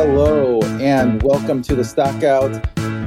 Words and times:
Hello, 0.00 0.60
and 0.78 1.20
welcome 1.24 1.60
to 1.60 1.74
the 1.74 1.82
Stockout. 1.82 2.52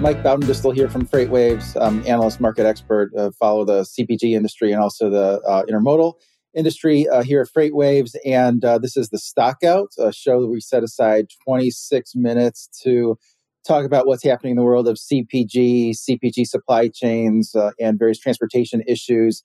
Mike 0.01 0.21
Baudendistel 0.23 0.75
here 0.75 0.89
from 0.89 1.07
FreightWaves, 1.07 1.81
um, 1.81 2.03
analyst, 2.05 2.41
market 2.41 2.65
expert, 2.65 3.15
uh, 3.17 3.31
follow 3.39 3.63
the 3.63 3.83
CPG 3.83 4.35
industry 4.35 4.73
and 4.73 4.81
also 4.81 5.09
the 5.09 5.39
uh, 5.47 5.63
intermodal 5.69 6.15
industry 6.53 7.07
uh, 7.07 7.23
here 7.23 7.39
at 7.39 7.47
FreightWaves. 7.47 8.15
And 8.25 8.65
uh, 8.65 8.77
this 8.77 8.97
is 8.97 9.07
the 9.07 9.19
Stockout, 9.19 9.87
a 9.99 10.11
show 10.11 10.41
that 10.41 10.49
we 10.49 10.59
set 10.59 10.83
aside 10.83 11.27
26 11.45 12.13
minutes 12.15 12.67
to 12.83 13.17
talk 13.65 13.85
about 13.85 14.05
what's 14.05 14.25
happening 14.25 14.51
in 14.51 14.57
the 14.57 14.63
world 14.63 14.89
of 14.89 14.97
CPG, 14.97 15.91
CPG 15.91 16.45
supply 16.45 16.89
chains, 16.89 17.55
uh, 17.55 17.71
and 17.79 17.97
various 17.97 18.19
transportation 18.19 18.83
issues 18.85 19.43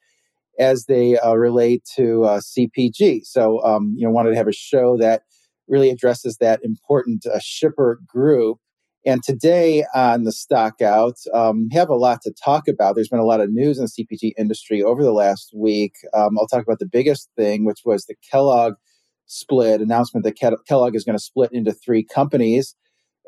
as 0.58 0.86
they 0.86 1.16
uh, 1.16 1.34
relate 1.34 1.84
to 1.94 2.22
CPG. 2.58 3.24
So, 3.24 3.62
um, 3.62 3.94
you 3.96 4.04
know, 4.04 4.10
wanted 4.10 4.30
to 4.30 4.36
have 4.36 4.48
a 4.48 4.52
show 4.52 4.96
that 4.96 5.22
really 5.68 5.90
addresses 5.90 6.36
that 6.38 6.60
important 6.62 7.26
uh, 7.26 7.38
shipper 7.40 8.00
group. 8.06 8.58
And 9.04 9.22
today 9.22 9.84
on 9.94 10.24
the 10.24 10.32
Stockout, 10.32 11.14
um, 11.32 11.68
have 11.70 11.88
a 11.88 11.94
lot 11.94 12.22
to 12.22 12.32
talk 12.32 12.66
about. 12.66 12.96
There's 12.96 13.08
been 13.08 13.20
a 13.20 13.24
lot 13.24 13.40
of 13.40 13.52
news 13.52 13.78
in 13.78 13.84
the 13.84 14.04
CPG 14.04 14.32
industry 14.36 14.82
over 14.82 15.04
the 15.04 15.12
last 15.12 15.52
week. 15.54 15.94
Um, 16.12 16.36
I'll 16.38 16.48
talk 16.48 16.64
about 16.64 16.80
the 16.80 16.86
biggest 16.86 17.30
thing, 17.36 17.64
which 17.64 17.82
was 17.84 18.06
the 18.06 18.16
Kellogg 18.28 18.74
split 19.26 19.80
announcement 19.80 20.24
that 20.24 20.36
Kellogg 20.66 20.96
is 20.96 21.04
going 21.04 21.16
to 21.16 21.22
split 21.22 21.52
into 21.52 21.72
three 21.72 22.02
companies 22.02 22.74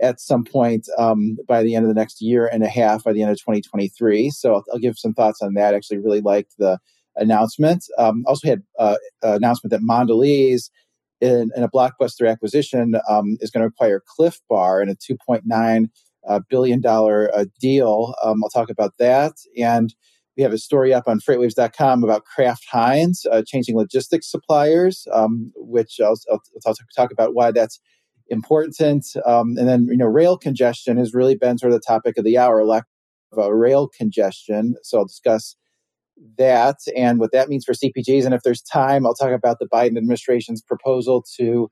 at 0.01 0.20
some 0.20 0.45
point 0.45 0.88
um, 0.96 1.37
by 1.46 1.62
the 1.62 1.74
end 1.74 1.84
of 1.84 1.88
the 1.88 1.98
next 1.98 2.20
year 2.20 2.46
and 2.46 2.62
a 2.62 2.68
half, 2.68 3.05
by 3.05 3.12
the 3.12 3.23
end 3.23 3.30
of 3.30 3.38
2023. 3.38 4.30
So 4.30 4.54
I'll, 4.54 4.65
I'll 4.73 4.79
give 4.79 4.98
some 4.98 5.15
thoughts 5.15 5.43
on 5.43 5.54
that. 5.54 5.74
Actually, 5.74 5.98
really 5.98 6.20
liked 6.20 6.54
the 6.59 6.79
announcement. 7.16 7.85
Um, 7.98 8.24
also 8.26 8.48
had 8.48 8.63
uh, 8.79 8.96
an 9.23 9.35
announcement 9.35 9.70
that 9.73 9.80
Mondelez, 9.80 10.70
in, 11.21 11.51
in 11.57 11.63
a 11.63 11.69
blockbuster 11.69 12.30
acquisition, 12.30 12.95
um, 13.09 13.37
is 13.41 13.51
going 13.51 13.63
to 13.63 13.69
acquire 13.69 14.02
Clif 14.07 14.41
Bar 14.49 14.83
in 14.83 14.88
a 14.88 14.95
2.9 14.95 15.88
uh, 16.29 16.41
billion 16.49 16.80
dollar 16.80 17.30
uh, 17.35 17.47
deal. 17.60 18.15
Um, 18.23 18.43
I'll 18.45 18.51
talk 18.51 18.71
about 18.71 18.95
that. 18.99 19.33
And 19.57 19.95
we 20.37 20.43
have 20.43 20.52
a 20.52 20.59
story 20.59 20.95
up 20.95 21.05
on 21.09 21.19
freightwaves.com 21.19 22.05
about 22.05 22.25
Kraft 22.25 22.65
Heinz 22.71 23.27
uh, 23.30 23.43
changing 23.45 23.77
logistics 23.77 24.30
suppliers, 24.30 25.07
um, 25.13 25.52
which 25.57 25.99
I'll, 26.01 26.15
I'll, 26.30 26.41
I'll, 26.65 26.75
talk 26.97 27.10
about 27.10 27.35
why 27.35 27.51
that's 27.51 27.80
important. 28.29 29.05
Um, 29.27 29.57
and 29.59 29.66
then, 29.66 29.87
you 29.91 29.97
know, 29.97 30.07
rail 30.07 30.38
congestion 30.38 30.97
has 30.97 31.13
really 31.13 31.35
been 31.35 31.59
sort 31.59 31.73
of 31.73 31.80
the 31.80 31.85
topic 31.85 32.16
of 32.19 32.25
the 32.25 32.38
hour, 32.38 32.65
lack 32.65 32.85
of 33.32 33.38
uh, 33.38 33.53
rail 33.53 33.88
congestion. 33.88 34.77
So 34.82 34.99
I'll 34.99 35.07
discuss 35.07 35.57
that 36.37 36.79
and 36.97 37.19
what 37.19 37.33
that 37.33 37.49
means 37.49 37.65
for 37.65 37.73
CPGs. 37.73 38.24
And 38.24 38.35
if 38.35 38.43
there's 38.43 38.63
time, 38.63 39.07
I'll 39.07 39.15
talk 39.15 39.33
about 39.33 39.59
the 39.59 39.69
Biden 39.69 39.97
administration's 39.97 40.63
proposal 40.63 41.25
to 41.37 41.71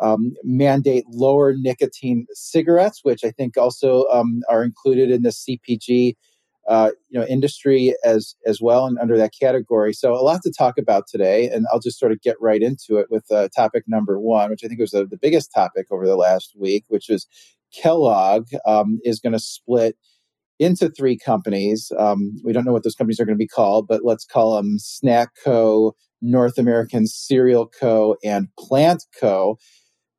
um, 0.00 0.34
mandate 0.42 1.04
lower 1.08 1.54
nicotine 1.56 2.26
cigarettes, 2.32 3.00
which 3.02 3.24
I 3.24 3.30
think 3.30 3.56
also 3.56 4.04
um, 4.12 4.42
are 4.48 4.62
included 4.62 5.10
in 5.10 5.22
the 5.22 5.30
CPG 5.30 6.14
uh, 6.68 6.90
you 7.08 7.20
know 7.20 7.26
industry 7.26 7.94
as 8.04 8.34
as 8.44 8.60
well 8.60 8.86
and 8.86 8.98
under 8.98 9.16
that 9.16 9.32
category. 9.38 9.92
So 9.92 10.14
a 10.14 10.22
lot 10.22 10.42
to 10.42 10.52
talk 10.52 10.78
about 10.78 11.06
today, 11.06 11.48
and 11.48 11.66
I'll 11.72 11.80
just 11.80 11.98
sort 11.98 12.12
of 12.12 12.20
get 12.20 12.36
right 12.40 12.60
into 12.60 12.96
it 12.96 13.06
with 13.10 13.30
uh, 13.30 13.48
topic 13.54 13.84
number 13.86 14.18
one, 14.18 14.50
which 14.50 14.64
I 14.64 14.68
think 14.68 14.80
was 14.80 14.90
the, 14.90 15.06
the 15.06 15.16
biggest 15.16 15.52
topic 15.54 15.86
over 15.90 16.06
the 16.06 16.16
last 16.16 16.54
week, 16.58 16.84
which 16.88 17.08
is 17.08 17.26
Kellogg 17.72 18.48
um, 18.66 18.98
is 19.04 19.20
going 19.20 19.32
to 19.32 19.38
split 19.38 19.96
into 20.58 20.88
three 20.88 21.18
companies. 21.18 21.92
Um, 21.98 22.32
we 22.44 22.52
don't 22.52 22.64
know 22.64 22.72
what 22.72 22.82
those 22.82 22.94
companies 22.94 23.20
are 23.20 23.24
going 23.24 23.36
to 23.36 23.42
be 23.42 23.48
called, 23.48 23.86
but 23.88 24.04
let's 24.04 24.24
call 24.24 24.56
them 24.56 24.78
Snack 24.78 25.30
Co., 25.44 25.94
North 26.22 26.58
American 26.58 27.06
Cereal 27.06 27.68
Co., 27.68 28.16
and 28.24 28.48
Plant 28.58 29.04
Co. 29.20 29.58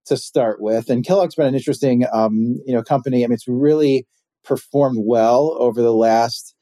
to 0.06 0.18
start 0.18 0.62
with. 0.62 0.90
And 0.90 1.06
Kellogg's 1.06 1.36
been 1.36 1.48
an 1.48 1.56
interesting, 1.56 2.06
um, 2.14 2.58
you 2.66 2.74
know, 2.74 2.84
company. 2.84 3.24
I 3.24 3.28
mean, 3.28 3.34
it's 3.34 3.48
really 3.48 4.06
performed 4.44 5.04
well 5.06 5.56
over 5.60 5.82
the 5.82 5.94
last 5.94 6.56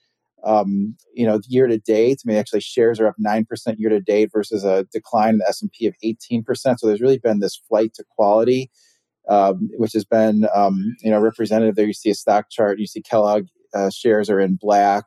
um, 0.45 0.95
you 1.13 1.25
know 1.25 1.39
year 1.47 1.67
to 1.67 1.77
date. 1.77 2.21
I 2.23 2.27
mean, 2.27 2.38
actually, 2.38 2.61
shares 2.61 3.00
are 3.00 3.07
up 3.07 3.16
nine 3.17 3.45
percent 3.45 3.79
year 3.79 3.89
to 3.89 4.00
date 4.00 4.29
versus 4.31 4.63
a 4.63 4.85
decline 4.94 5.35
in 5.35 5.38
the 5.39 5.47
S 5.47 5.61
and 5.61 5.71
P 5.71 5.88
of 5.88 5.95
eighteen 6.03 6.44
percent. 6.44 6.79
So 6.79 6.88
there's 6.88 7.01
really 7.01 7.17
been 7.17 7.39
this 7.39 7.59
flight 7.67 7.94
to 7.95 8.05
quality, 8.16 8.69
um, 9.27 9.69
which 9.77 9.94
has 9.94 10.05
been 10.05 10.47
um, 10.55 10.95
you 11.01 11.11
know 11.11 11.19
representative. 11.19 11.75
There 11.75 11.88
you 11.88 11.94
see 11.94 12.11
a 12.11 12.16
stock 12.16 12.50
chart. 12.50 12.79
You 12.79 12.88
see 12.88 13.01
Kellogg 13.01 13.45
uh, 13.73 13.89
shares 13.89 14.29
are 14.29 14.39
in 14.39 14.57
black, 14.59 15.05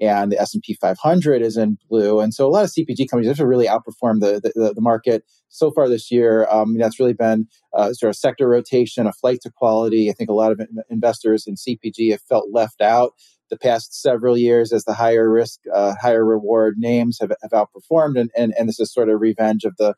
and 0.00 0.32
the 0.32 0.40
S 0.40 0.54
and 0.54 0.62
P 0.62 0.74
500 0.74 1.42
is 1.42 1.56
in 1.56 1.78
blue. 1.88 2.20
And 2.20 2.32
so 2.32 2.46
a 2.46 2.50
lot 2.50 2.64
of 2.64 2.70
CPG 2.70 3.08
companies 3.10 3.36
have 3.36 3.46
really 3.46 3.66
outperformed 3.66 4.20
the, 4.20 4.40
the, 4.54 4.72
the 4.74 4.80
market 4.80 5.24
so 5.48 5.70
far 5.70 5.88
this 5.88 6.10
year. 6.10 6.46
Um, 6.50 6.76
that's 6.78 7.00
really 7.00 7.14
been 7.14 7.46
uh, 7.74 7.92
sort 7.92 8.10
of 8.10 8.16
sector 8.16 8.48
rotation, 8.48 9.06
a 9.06 9.12
flight 9.12 9.40
to 9.42 9.50
quality. 9.50 10.10
I 10.10 10.12
think 10.12 10.30
a 10.30 10.34
lot 10.34 10.52
of 10.52 10.60
investors 10.90 11.46
in 11.46 11.54
CPG 11.54 12.10
have 12.12 12.22
felt 12.22 12.48
left 12.52 12.80
out 12.80 13.12
the 13.50 13.58
past 13.58 14.00
several 14.00 14.36
years 14.36 14.72
as 14.72 14.84
the 14.84 14.94
higher 14.94 15.30
risk, 15.30 15.60
uh, 15.72 15.94
higher 16.00 16.24
reward 16.24 16.74
names 16.76 17.18
have, 17.20 17.32
have 17.42 17.50
outperformed. 17.52 18.20
And, 18.20 18.30
and, 18.36 18.54
and 18.58 18.68
this 18.68 18.78
is 18.78 18.92
sort 18.92 19.08
of 19.08 19.20
revenge 19.20 19.64
of 19.64 19.74
the, 19.78 19.94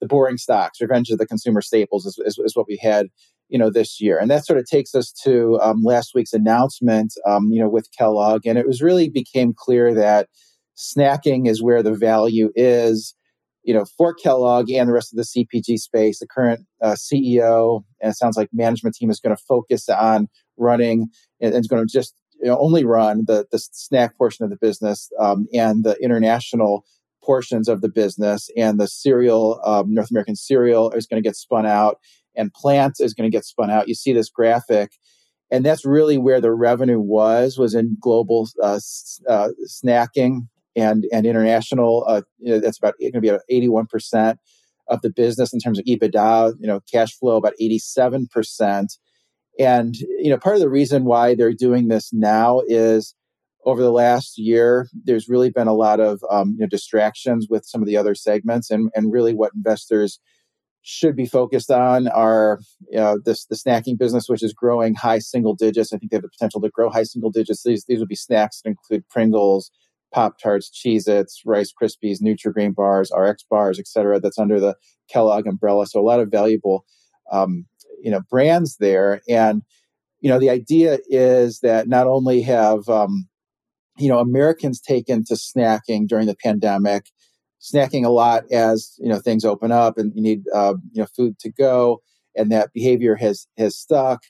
the 0.00 0.06
boring 0.06 0.38
stocks, 0.38 0.80
revenge 0.80 1.10
of 1.10 1.18
the 1.18 1.26
consumer 1.26 1.60
staples 1.60 2.06
is, 2.06 2.18
is, 2.24 2.38
is 2.38 2.56
what 2.56 2.66
we 2.68 2.78
had 2.80 3.08
you 3.52 3.58
know 3.58 3.70
this 3.70 4.00
year. 4.00 4.18
And 4.18 4.30
that 4.30 4.46
sort 4.46 4.58
of 4.58 4.64
takes 4.64 4.94
us 4.94 5.12
to 5.24 5.58
um, 5.60 5.82
last 5.84 6.12
week's 6.14 6.32
announcement 6.32 7.12
um, 7.26 7.48
you 7.52 7.60
know 7.60 7.68
with 7.68 7.86
kellogg. 7.96 8.46
And 8.46 8.58
it 8.58 8.66
was 8.66 8.80
really 8.80 9.10
became 9.10 9.52
clear 9.54 9.94
that 9.94 10.28
snacking 10.76 11.46
is 11.46 11.62
where 11.62 11.82
the 11.82 11.94
value 11.94 12.50
is 12.56 13.14
you 13.62 13.74
know 13.74 13.84
for 13.96 14.14
kellogg 14.14 14.70
and 14.70 14.88
the 14.88 14.94
rest 14.94 15.12
of 15.12 15.18
the 15.18 15.46
cpg 15.46 15.76
space. 15.78 16.18
The 16.18 16.26
current 16.26 16.66
uh, 16.82 16.96
ceo 16.96 17.82
and 18.00 18.10
it 18.10 18.16
sounds 18.16 18.38
like 18.38 18.48
management 18.54 18.96
team 18.96 19.10
is 19.10 19.20
going 19.20 19.36
to 19.36 19.42
focus 19.46 19.86
on 19.90 20.28
running 20.56 21.08
and 21.40 21.54
is 21.54 21.68
going 21.68 21.86
to 21.86 21.92
just 21.92 22.14
you 22.40 22.48
know, 22.48 22.58
only 22.58 22.84
run 22.84 23.24
the, 23.26 23.46
the 23.52 23.58
snack 23.58 24.16
portion 24.16 24.44
of 24.44 24.50
the 24.50 24.58
business 24.60 25.10
um, 25.20 25.46
and 25.52 25.84
the 25.84 25.96
international 26.02 26.84
portions 27.22 27.68
of 27.68 27.82
the 27.82 27.88
business. 27.88 28.50
And 28.56 28.80
the 28.80 28.88
cereal 28.88 29.60
um, 29.64 29.92
north 29.92 30.10
american 30.10 30.36
cereal 30.36 30.90
is 30.92 31.06
going 31.06 31.22
to 31.22 31.28
get 31.28 31.36
spun 31.36 31.66
out 31.66 31.98
and 32.36 32.52
plant 32.52 32.96
is 33.00 33.14
going 33.14 33.30
to 33.30 33.34
get 33.34 33.44
spun 33.44 33.70
out. 33.70 33.88
You 33.88 33.94
see 33.94 34.12
this 34.12 34.30
graphic, 34.30 34.92
and 35.50 35.64
that's 35.64 35.84
really 35.84 36.18
where 36.18 36.40
the 36.40 36.52
revenue 36.52 37.00
was 37.00 37.58
was 37.58 37.74
in 37.74 37.96
global 38.00 38.48
uh, 38.62 38.80
uh, 39.28 39.48
snacking 39.68 40.48
and 40.76 41.04
and 41.12 41.26
international. 41.26 42.04
Uh, 42.06 42.22
you 42.38 42.52
know, 42.52 42.60
that's 42.60 42.78
about 42.78 42.94
going 43.00 43.12
to 43.12 43.20
be 43.20 43.28
about 43.28 43.42
eighty 43.48 43.68
one 43.68 43.86
percent 43.86 44.38
of 44.88 45.00
the 45.02 45.10
business 45.10 45.52
in 45.52 45.60
terms 45.60 45.78
of 45.78 45.84
EBITDA. 45.84 46.54
You 46.58 46.66
know, 46.66 46.80
cash 46.90 47.16
flow 47.18 47.36
about 47.36 47.54
eighty 47.60 47.78
seven 47.78 48.26
percent. 48.26 48.94
And 49.58 49.94
you 49.96 50.30
know, 50.30 50.38
part 50.38 50.56
of 50.56 50.62
the 50.62 50.70
reason 50.70 51.04
why 51.04 51.34
they're 51.34 51.52
doing 51.52 51.88
this 51.88 52.12
now 52.12 52.62
is 52.66 53.14
over 53.64 53.82
the 53.82 53.92
last 53.92 54.38
year, 54.38 54.88
there's 55.04 55.28
really 55.28 55.50
been 55.50 55.68
a 55.68 55.74
lot 55.74 56.00
of 56.00 56.20
um, 56.30 56.52
you 56.52 56.60
know 56.60 56.66
distractions 56.66 57.46
with 57.48 57.64
some 57.66 57.82
of 57.82 57.86
the 57.86 57.96
other 57.96 58.14
segments, 58.14 58.70
and 58.70 58.90
and 58.94 59.12
really 59.12 59.34
what 59.34 59.52
investors 59.54 60.18
should 60.82 61.14
be 61.14 61.26
focused 61.26 61.70
on 61.70 62.08
are 62.08 62.58
you 62.90 62.98
know, 62.98 63.18
this 63.24 63.46
the 63.46 63.54
snacking 63.54 63.96
business, 63.96 64.28
which 64.28 64.42
is 64.42 64.52
growing 64.52 64.94
high 64.94 65.20
single 65.20 65.54
digits. 65.54 65.92
I 65.92 65.98
think 65.98 66.10
they 66.10 66.16
have 66.16 66.22
the 66.22 66.28
potential 66.28 66.60
to 66.60 66.68
grow 66.70 66.90
high 66.90 67.04
single 67.04 67.30
digits. 67.30 67.62
These 67.62 67.84
these 67.86 68.00
would 68.00 68.08
be 68.08 68.16
snacks 68.16 68.60
that 68.62 68.70
include 68.70 69.08
Pringles, 69.08 69.70
Pop 70.12 70.38
Tarts, 70.38 70.70
Cheez 70.70 71.08
Its, 71.08 71.42
Rice 71.46 71.72
Krispies, 71.72 72.20
Nutri-Grain 72.20 72.72
bars, 72.72 73.12
RX 73.16 73.44
bars, 73.48 73.78
etc. 73.78 74.20
That's 74.20 74.38
under 74.38 74.58
the 74.58 74.76
Kellogg 75.08 75.46
umbrella. 75.46 75.86
So 75.86 76.00
a 76.00 76.02
lot 76.02 76.20
of 76.20 76.30
valuable, 76.30 76.84
um, 77.30 77.66
you 78.02 78.10
know, 78.10 78.20
brands 78.28 78.76
there. 78.78 79.20
And 79.28 79.62
you 80.20 80.28
know, 80.28 80.38
the 80.38 80.50
idea 80.50 80.98
is 81.08 81.60
that 81.60 81.88
not 81.88 82.06
only 82.06 82.42
have 82.42 82.88
um, 82.88 83.28
you 83.98 84.08
know 84.08 84.18
Americans 84.18 84.80
taken 84.80 85.24
to 85.26 85.34
snacking 85.34 86.08
during 86.08 86.26
the 86.26 86.36
pandemic 86.36 87.06
snacking 87.62 88.04
a 88.04 88.10
lot 88.10 88.44
as 88.50 88.94
you 88.98 89.08
know 89.08 89.18
things 89.18 89.44
open 89.44 89.70
up 89.70 89.96
and 89.96 90.12
you 90.14 90.22
need 90.22 90.42
uh, 90.54 90.74
you 90.92 91.00
know 91.00 91.08
food 91.16 91.38
to 91.38 91.50
go, 91.50 92.02
and 92.36 92.50
that 92.50 92.72
behavior 92.72 93.14
has 93.14 93.46
has 93.56 93.76
stuck. 93.76 94.22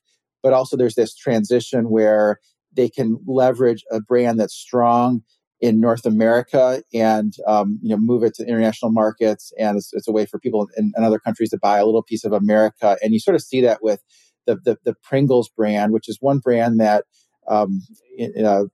But 0.42 0.52
also, 0.52 0.76
there's 0.76 0.96
this 0.96 1.14
transition 1.14 1.88
where 1.88 2.38
they 2.74 2.88
can 2.88 3.18
leverage 3.26 3.84
a 3.90 4.00
brand 4.00 4.40
that's 4.40 4.54
strong 4.54 5.22
in 5.60 5.80
North 5.80 6.04
America 6.04 6.82
and 6.92 7.32
um, 7.46 7.78
you 7.82 7.90
know 7.90 7.96
move 7.96 8.22
it 8.22 8.34
to 8.34 8.46
international 8.46 8.92
markets, 8.92 9.52
and 9.58 9.78
it's, 9.78 9.92
it's 9.92 10.08
a 10.08 10.12
way 10.12 10.26
for 10.26 10.38
people 10.38 10.68
in, 10.76 10.92
in, 10.96 11.04
other 11.04 11.18
countries 11.18 11.50
to 11.50 11.58
buy 11.58 11.78
a 11.78 11.86
little 11.86 12.02
piece 12.02 12.24
of 12.24 12.32
America. 12.32 12.98
And 13.02 13.12
you 13.12 13.20
sort 13.20 13.34
of 13.34 13.42
see 13.42 13.60
that 13.62 13.82
with 13.82 14.02
the 14.46 14.56
the, 14.56 14.76
the 14.84 14.94
Pringles 15.02 15.48
brand, 15.48 15.92
which 15.92 16.08
is 16.08 16.18
one 16.20 16.38
brand 16.38 16.80
that 16.80 17.04
um, 17.48 17.80
in, 18.18 18.44
a 18.44 18.64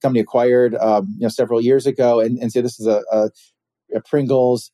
company 0.00 0.20
acquired 0.20 0.76
um, 0.76 1.08
you 1.18 1.22
know 1.22 1.28
several 1.28 1.60
years 1.60 1.86
ago, 1.86 2.20
and, 2.20 2.38
and 2.38 2.52
so 2.52 2.62
this 2.62 2.78
is 2.78 2.86
a, 2.86 3.02
a 3.10 3.30
a 3.94 4.00
Pringles 4.00 4.70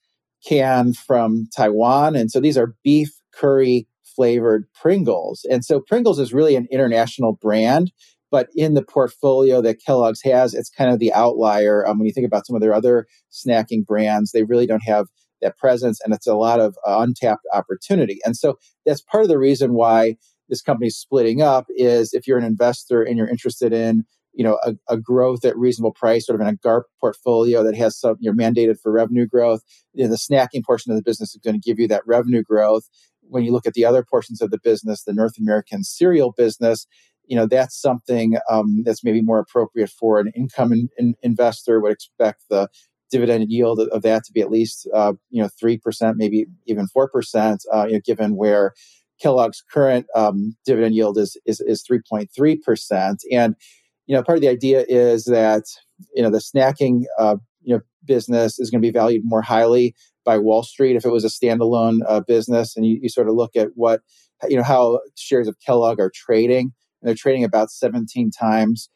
can 0.47 0.93
from 0.93 1.49
Taiwan. 1.57 2.17
And 2.17 2.31
so 2.31 2.41
these 2.41 2.59
are 2.59 2.75
beef 2.85 3.11
curry 3.35 3.89
flavored 4.15 4.67
Pringles. 4.81 5.45
And 5.51 5.65
so 5.65 5.81
Pringles 5.81 6.19
is 6.19 6.33
really 6.33 6.57
an 6.57 6.69
international 6.71 7.33
brand, 7.41 7.93
but 8.31 8.49
in 8.55 8.75
the 8.75 8.85
portfolio 8.85 9.61
that 9.63 9.81
Kellogg's 9.85 10.23
has, 10.23 10.55
it's 10.55 10.71
kind 10.71 10.91
of 10.91 10.99
the 10.99 11.13
outlier. 11.13 11.87
Um, 11.87 11.99
when 11.99 12.07
you 12.07 12.13
think 12.13 12.27
about 12.27 12.47
some 12.47 12.55
of 12.55 12.63
their 12.63 12.75
other 12.75 13.07
snacking 13.33 13.85
brands, 13.85 14.33
they 14.33 14.45
really 14.45 14.67
don't 14.67 14.85
have 14.87 15.07
that 15.43 15.59
presence 15.59 16.01
and 16.01 16.15
it's 16.15 16.27
a 16.27 16.35
lot 16.35 16.61
of 16.61 16.77
uh, 16.87 16.99
untapped 17.01 17.45
opportunity. 17.53 18.19
And 18.25 18.37
so 18.37 18.59
that's 18.87 19.03
part 19.03 19.25
of 19.25 19.29
the 19.29 19.39
reason 19.39 19.75
why 19.75 20.17
this 20.49 20.63
company's 20.63 20.97
splitting 20.97 21.43
up 21.43 21.67
is 21.71 22.13
if 22.13 22.27
you're 22.27 22.39
an 22.39 22.45
investor 22.45 23.03
and 23.03 23.17
you're 23.17 23.29
interested 23.29 23.73
in 23.73 24.05
you 24.35 24.45
know 24.45 24.59
a, 24.65 24.75
a, 24.89 24.97
growth 24.97 25.45
at 25.45 25.57
reasonable 25.57 25.93
price 25.93 26.27
sort 26.27 26.41
of 26.41 26.47
in 26.47 26.53
a 26.53 26.59
garp 26.59 26.83
portfolio 27.01 27.63
that 27.63 27.77
has 27.77 27.99
some 27.99 28.17
you're 28.21 28.35
mandated 28.35 28.79
for 28.81 28.93
revenue 28.93 29.27
growth 29.27 29.63
you 29.93 30.05
know, 30.05 30.11
the 30.11 30.17
snacking 30.17 30.65
portion 30.65 30.91
of 30.93 30.97
the 30.97 31.03
business 31.03 31.35
is 31.35 31.41
going 31.45 31.61
to 31.61 31.61
give 31.61 31.79
you 31.79 31.89
that 31.89 32.07
revenue 32.07 32.43
growth. 32.43 32.89
When 33.23 33.45
you 33.45 33.53
look 33.53 33.67
at 33.67 33.75
the 33.75 33.85
other 33.85 34.05
portions 34.05 34.41
of 34.41 34.51
the 34.51 34.59
business 34.59 35.05
the 35.05 35.13
north 35.13 35.39
american 35.39 35.83
cereal 35.85 36.33
business 36.37 36.87
you 37.27 37.37
know 37.37 37.47
that's 37.47 37.81
something 37.81 38.37
um, 38.51 38.83
that's 38.85 39.05
maybe 39.05 39.23
more 39.23 39.39
appropriate 39.39 39.91
for 39.91 40.21
an 40.21 40.31
income 40.37 40.73
in, 40.73 40.89
in 40.99 41.15
investor 41.23 41.81
would 41.81 41.93
expect 41.93 42.43
the 42.51 42.69
dividend 43.11 43.51
yield 43.51 43.81
of 43.81 44.03
that 44.03 44.25
to 44.25 44.33
be 44.33 44.41
at 44.41 44.51
least 44.51 44.89
uh, 44.95 45.13
you 45.31 45.43
know 45.43 45.49
three 45.59 45.79
percent 45.79 46.17
maybe 46.17 46.47
even 46.67 46.87
four 46.89 47.09
percent 47.09 47.63
uh, 47.73 47.87
you 47.87 47.95
know 47.95 48.01
given 48.05 48.37
where 48.37 48.73
Kellogg's 49.21 49.63
current 49.73 50.07
um, 50.15 50.57
dividend 50.67 50.95
yield 50.95 51.19
is 51.19 51.37
is, 51.47 51.61
is 51.61 51.85
3.3 51.89 52.63
percent. 52.63 53.23
And 53.31 53.55
you 54.07 54.15
know, 54.15 54.23
part 54.23 54.39
of 54.39 54.43
the 54.43 54.49
idea 54.49 54.85
is 54.89 55.25
that 55.25 55.65
you 56.15 56.23
know 56.23 56.31
the 56.31 56.39
snacking 56.39 57.05
uh, 57.19 57.37
you 57.63 57.75
know 57.75 57.81
business 58.05 58.59
is 58.59 58.71
going 58.71 58.81
to 58.81 58.87
be 58.87 58.93
valued 58.93 59.23
more 59.25 59.43
highly 59.43 59.95
by 60.25 60.39
Wall 60.39 60.63
Street. 60.63 60.97
If 60.97 61.05
it 61.05 61.11
was 61.11 61.25
a 61.25 61.29
standalone 61.29 62.01
uh, 62.07 62.21
business, 62.21 62.77
and 62.77 62.87
you, 62.87 62.99
you 63.03 63.09
sort 63.09 63.29
of 63.29 63.35
look 63.35 63.57
at 63.57 63.69
what 63.75 64.01
you 64.49 64.57
know 64.57 64.63
how 64.63 65.01
shares 65.17 65.49
of 65.49 65.57
Kellogg 65.65 66.01
are 66.01 66.13
trading, 66.15 66.73
and 67.01 67.09
they're 67.09 67.15
trading 67.15 67.45
about 67.45 67.71
17 67.71 68.31
times 68.31 68.89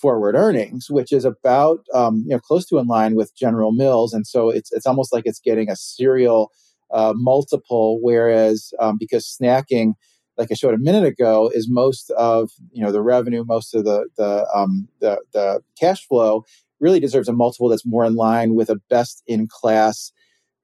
forward 0.00 0.34
earnings, 0.34 0.86
which 0.90 1.12
is 1.12 1.24
about 1.24 1.80
um, 1.94 2.24
you 2.26 2.30
know 2.30 2.40
close 2.40 2.66
to 2.66 2.78
in 2.78 2.86
line 2.86 3.14
with 3.14 3.36
General 3.36 3.72
Mills, 3.72 4.12
and 4.12 4.26
so 4.26 4.50
it's 4.50 4.72
it's 4.72 4.86
almost 4.86 5.12
like 5.12 5.24
it's 5.26 5.40
getting 5.40 5.70
a 5.70 5.76
cereal 5.76 6.50
uh, 6.92 7.12
multiple, 7.16 7.98
whereas 8.02 8.72
um, 8.80 8.96
because 8.98 9.36
snacking 9.40 9.92
like 10.38 10.48
I 10.50 10.54
showed 10.54 10.74
a 10.74 10.78
minute 10.78 11.04
ago, 11.04 11.50
is 11.54 11.68
most 11.68 12.10
of 12.12 12.50
you 12.72 12.82
know 12.82 12.92
the 12.92 13.02
revenue, 13.02 13.44
most 13.44 13.74
of 13.74 13.84
the 13.84 14.08
the 14.16 14.46
um, 14.54 14.88
the, 15.00 15.20
the 15.32 15.60
cash 15.78 16.06
flow 16.06 16.44
really 16.80 17.00
deserves 17.00 17.28
a 17.28 17.32
multiple 17.32 17.68
that's 17.68 17.86
more 17.86 18.04
in 18.04 18.14
line 18.14 18.54
with 18.54 18.68
a 18.68 18.76
best 18.90 19.22
in 19.26 19.48
class 19.48 20.12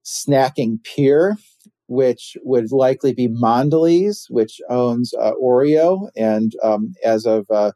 snacking 0.04 0.82
peer, 0.84 1.36
which 1.86 2.36
would 2.42 2.70
likely 2.70 3.12
be 3.14 3.28
Mondelez, 3.28 4.26
which 4.28 4.60
owns 4.68 5.14
uh, 5.14 5.32
Oreo, 5.42 6.10
and 6.16 6.52
um, 6.62 6.94
as 7.04 7.24
of 7.24 7.46
uh, 7.50 7.72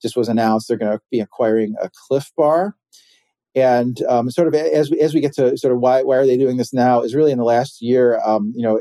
just 0.00 0.16
was 0.16 0.28
announced, 0.28 0.68
they're 0.68 0.76
going 0.76 0.92
to 0.92 1.02
be 1.10 1.20
acquiring 1.20 1.74
a 1.80 1.90
Clif 2.06 2.30
Bar. 2.36 2.76
And 3.54 4.02
um, 4.08 4.30
sort 4.30 4.48
of 4.48 4.54
as 4.54 4.90
we, 4.90 4.98
as 5.00 5.12
we 5.12 5.20
get 5.20 5.34
to 5.34 5.56
sort 5.58 5.74
of 5.74 5.80
why 5.80 6.02
why 6.02 6.16
are 6.16 6.26
they 6.26 6.38
doing 6.38 6.56
this 6.56 6.72
now 6.72 7.02
is 7.02 7.14
really 7.14 7.32
in 7.32 7.38
the 7.38 7.44
last 7.44 7.82
year, 7.82 8.18
um, 8.24 8.52
you 8.56 8.62
know, 8.62 8.80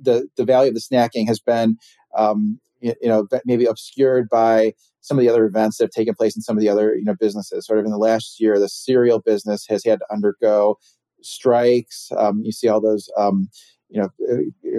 the 0.00 0.28
the 0.36 0.44
value 0.44 0.70
of 0.70 0.74
the 0.74 0.80
snacking 0.80 1.26
has 1.26 1.40
been 1.40 1.76
um, 2.16 2.60
you, 2.80 2.94
you, 3.00 3.08
know 3.08 3.26
maybe 3.44 3.64
obscured 3.64 4.28
by 4.28 4.72
some 5.00 5.18
of 5.18 5.22
the 5.22 5.28
other 5.28 5.46
events 5.46 5.78
that 5.78 5.84
have 5.84 5.90
taken 5.90 6.14
place 6.14 6.36
in 6.36 6.42
some 6.42 6.56
of 6.56 6.60
the 6.60 6.68
other 6.68 6.94
you 6.94 7.04
know 7.04 7.14
businesses. 7.18 7.66
Sort 7.66 7.78
of 7.78 7.84
in 7.84 7.90
the 7.90 7.98
last 7.98 8.40
year, 8.40 8.58
the 8.58 8.68
cereal 8.68 9.20
business 9.20 9.66
has 9.68 9.84
had 9.84 10.00
to 10.00 10.12
undergo 10.12 10.76
strikes. 11.22 12.10
Um, 12.16 12.42
you 12.44 12.52
see 12.52 12.68
all 12.68 12.80
those 12.80 13.10
um, 13.16 13.48
you 13.88 14.00
know 14.00 14.08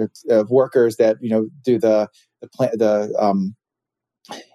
uh, 0.00 0.32
uh 0.32 0.44
workers 0.48 0.96
that 0.96 1.16
you 1.20 1.30
know 1.30 1.48
do 1.64 1.78
the 1.78 2.08
the 2.40 2.48
plant 2.48 2.78
the 2.78 3.14
um, 3.18 3.54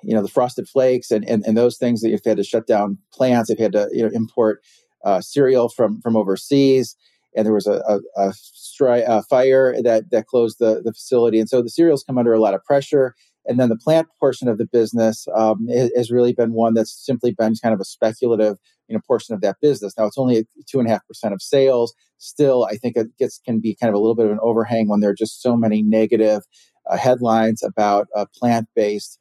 you 0.03 0.13
know 0.13 0.21
the 0.21 0.29
frosted 0.29 0.67
flakes 0.67 1.11
and, 1.11 1.27
and 1.27 1.43
and 1.45 1.57
those 1.57 1.77
things 1.77 2.01
that 2.01 2.09
you've 2.09 2.25
had 2.25 2.37
to 2.37 2.43
shut 2.43 2.67
down 2.67 2.97
plants. 3.13 3.49
They've 3.49 3.59
had 3.59 3.73
to 3.73 3.89
you 3.91 4.03
know 4.03 4.11
import 4.13 4.61
uh, 5.03 5.21
cereal 5.21 5.69
from 5.69 6.01
from 6.01 6.15
overseas 6.15 6.95
and 7.35 7.45
there 7.45 7.53
was 7.53 7.67
a, 7.67 7.81
a, 7.87 7.99
a, 8.17 8.33
stri- 8.33 9.07
a 9.07 9.23
fire 9.23 9.81
that 9.81 10.11
that 10.11 10.27
closed 10.27 10.57
the, 10.59 10.81
the 10.83 10.93
facility, 10.93 11.39
and 11.39 11.49
so 11.49 11.61
the 11.61 11.69
cereals 11.69 12.03
come 12.03 12.17
under 12.17 12.33
a 12.33 12.41
lot 12.41 12.53
of 12.53 12.63
pressure. 12.63 13.15
And 13.47 13.59
then 13.59 13.69
the 13.69 13.77
plant 13.77 14.07
portion 14.19 14.47
of 14.47 14.57
the 14.57 14.65
business 14.65 15.27
um, 15.35 15.67
has 15.67 16.09
really 16.09 16.33
been 16.33 16.53
one 16.53 16.73
that's 16.73 17.05
simply 17.05 17.31
been 17.31 17.53
kind 17.61 17.75
of 17.75 17.79
a 17.79 17.85
speculative, 17.85 18.57
you 18.87 18.95
know, 18.95 19.01
portion 19.05 19.35
of 19.35 19.41
that 19.41 19.57
business. 19.61 19.93
Now 19.95 20.07
it's 20.07 20.17
only 20.17 20.47
two 20.67 20.79
and 20.79 20.87
a 20.87 20.91
half 20.91 21.05
percent 21.07 21.31
of 21.31 21.43
sales. 21.43 21.93
Still, 22.17 22.65
I 22.65 22.77
think 22.77 22.97
it 22.97 23.15
gets 23.19 23.39
can 23.45 23.59
be 23.59 23.77
kind 23.79 23.89
of 23.89 23.95
a 23.95 23.99
little 23.99 24.15
bit 24.15 24.25
of 24.25 24.31
an 24.31 24.39
overhang 24.41 24.87
when 24.87 24.99
there 24.99 25.11
are 25.11 25.15
just 25.15 25.43
so 25.43 25.55
many 25.55 25.83
negative 25.83 26.41
uh, 26.89 26.97
headlines 26.97 27.61
about 27.61 28.07
uh, 28.15 28.25
plant-based 28.35 29.19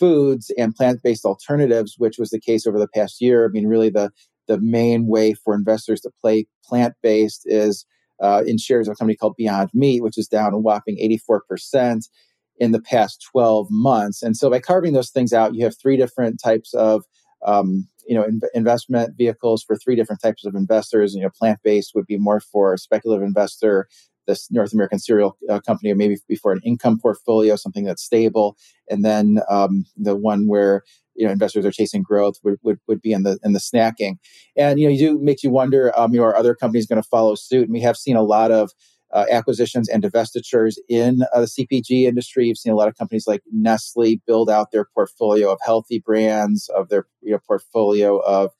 foods 0.00 0.50
and 0.58 0.74
plant-based 0.74 1.24
alternatives, 1.24 1.94
which 1.96 2.18
was 2.18 2.30
the 2.30 2.40
case 2.40 2.66
over 2.66 2.80
the 2.80 2.88
past 2.88 3.20
year. 3.20 3.44
I 3.44 3.50
mean, 3.50 3.68
really 3.68 3.88
the 3.90 4.10
the 4.46 4.58
main 4.60 5.06
way 5.06 5.34
for 5.34 5.54
investors 5.54 6.00
to 6.02 6.10
play 6.20 6.46
plant 6.64 6.94
based 7.02 7.42
is 7.44 7.86
uh, 8.22 8.42
in 8.46 8.58
shares 8.58 8.88
of 8.88 8.92
a 8.92 8.96
company 8.96 9.16
called 9.16 9.36
Beyond 9.36 9.70
Meat, 9.74 10.02
which 10.02 10.18
is 10.18 10.28
down 10.28 10.52
a 10.52 10.58
whopping 10.58 10.96
84% 11.28 12.08
in 12.58 12.72
the 12.72 12.80
past 12.80 13.26
12 13.32 13.68
months. 13.70 14.22
And 14.22 14.36
so 14.36 14.48
by 14.48 14.60
carving 14.60 14.92
those 14.92 15.10
things 15.10 15.32
out, 15.32 15.54
you 15.54 15.64
have 15.64 15.76
three 15.76 15.96
different 15.96 16.40
types 16.42 16.72
of 16.74 17.04
um, 17.44 17.88
you 18.06 18.14
know 18.14 18.24
in- 18.24 18.40
investment 18.54 19.16
vehicles 19.16 19.62
for 19.62 19.76
three 19.76 19.96
different 19.96 20.22
types 20.22 20.44
of 20.44 20.54
investors. 20.54 21.12
And 21.12 21.20
you 21.20 21.26
know, 21.26 21.32
plant 21.36 21.60
based 21.62 21.92
would 21.94 22.06
be 22.06 22.18
more 22.18 22.40
for 22.40 22.74
a 22.74 22.78
speculative 22.78 23.26
investor. 23.26 23.88
This 24.26 24.50
North 24.50 24.72
American 24.72 24.98
cereal 24.98 25.36
uh, 25.50 25.60
company, 25.60 25.90
or 25.90 25.96
maybe 25.96 26.16
before 26.26 26.52
an 26.52 26.62
income 26.64 26.98
portfolio, 26.98 27.56
something 27.56 27.84
that's 27.84 28.02
stable, 28.02 28.56
and 28.88 29.04
then 29.04 29.40
um, 29.50 29.84
the 29.98 30.16
one 30.16 30.48
where 30.48 30.82
you 31.14 31.26
know 31.26 31.32
investors 31.32 31.64
are 31.64 31.70
chasing 31.70 32.02
growth 32.02 32.36
would, 32.42 32.58
would, 32.62 32.78
would 32.88 33.00
be 33.00 33.12
in 33.12 33.22
the 33.22 33.38
in 33.44 33.52
the 33.52 33.58
snacking 33.58 34.16
and 34.56 34.78
you 34.78 34.86
know 34.86 34.92
you 34.92 34.98
do 34.98 35.18
makes 35.18 35.42
you 35.42 35.50
wonder 35.50 35.92
um, 35.98 36.12
you 36.12 36.20
know 36.20 36.26
are 36.26 36.36
other 36.36 36.54
companies 36.54 36.86
going 36.86 37.02
to 37.02 37.08
follow 37.08 37.34
suit 37.34 37.64
and 37.64 37.72
we 37.72 37.80
have 37.80 37.96
seen 37.96 38.16
a 38.16 38.22
lot 38.22 38.50
of 38.50 38.70
uh, 39.14 39.26
acquisitions 39.30 39.88
and 39.88 40.02
divestitures 40.02 40.74
in 40.88 41.22
uh, 41.32 41.40
the 41.40 41.46
CPG 41.46 42.02
industry. 42.02 42.46
You've 42.48 42.58
seen 42.58 42.72
a 42.72 42.76
lot 42.76 42.88
of 42.88 42.96
companies 42.96 43.28
like 43.28 43.42
Nestle 43.52 44.20
build 44.26 44.50
out 44.50 44.72
their 44.72 44.86
portfolio 44.92 45.52
of 45.52 45.60
healthy 45.64 46.00
brands, 46.04 46.68
of 46.76 46.88
their 46.88 47.06
you 47.22 47.30
know, 47.30 47.38
portfolio 47.46 48.18
of 48.18 48.50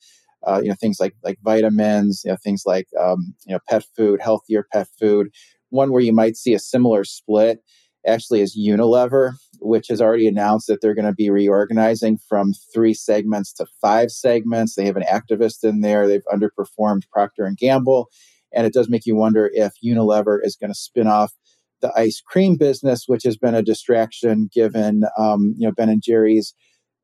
uh, 0.47 0.61
you 0.63 0.69
know 0.69 0.75
things 0.79 0.97
like 0.99 1.13
like 1.23 1.37
vitamins, 1.43 2.21
you 2.23 2.31
know 2.31 2.37
things 2.41 2.63
like 2.65 2.87
um, 2.99 3.35
you 3.45 3.53
know 3.53 3.59
pet 3.67 3.83
food, 3.95 4.21
healthier 4.21 4.65
pet 4.71 4.87
food. 4.97 5.27
One 5.69 5.91
where 5.91 6.01
you 6.01 6.13
might 6.13 6.37
see 6.37 6.53
a 6.53 6.59
similar 6.59 7.03
split 7.03 7.59
actually 8.07 8.41
is 8.41 8.57
Unilever, 8.57 9.33
which 9.59 9.87
has 9.89 10.01
already 10.01 10.27
announced 10.27 10.67
that 10.67 10.81
they're 10.81 10.95
going 10.95 11.05
to 11.05 11.13
be 11.13 11.29
reorganizing 11.29 12.17
from 12.17 12.53
three 12.73 12.93
segments 12.93 13.53
to 13.53 13.65
five 13.81 14.11
segments. 14.11 14.75
They 14.75 14.85
have 14.85 14.97
an 14.97 15.03
activist 15.03 15.63
in 15.63 15.81
there. 15.81 16.07
They've 16.07 16.21
underperformed 16.31 17.09
Procter 17.11 17.45
and 17.45 17.57
Gamble, 17.57 18.09
and 18.53 18.65
it 18.65 18.73
does 18.73 18.89
make 18.89 19.05
you 19.05 19.15
wonder 19.15 19.49
if 19.53 19.73
Unilever 19.83 20.39
is 20.43 20.55
going 20.55 20.71
to 20.71 20.79
spin 20.79 21.07
off 21.07 21.33
the 21.81 21.91
ice 21.97 22.21
cream 22.25 22.55
business, 22.55 23.05
which 23.07 23.23
has 23.23 23.37
been 23.37 23.55
a 23.55 23.61
distraction 23.61 24.49
given 24.53 25.03
um, 25.17 25.55
you 25.57 25.67
know 25.67 25.73
Ben 25.73 25.89
and 25.89 26.01
Jerry's 26.01 26.53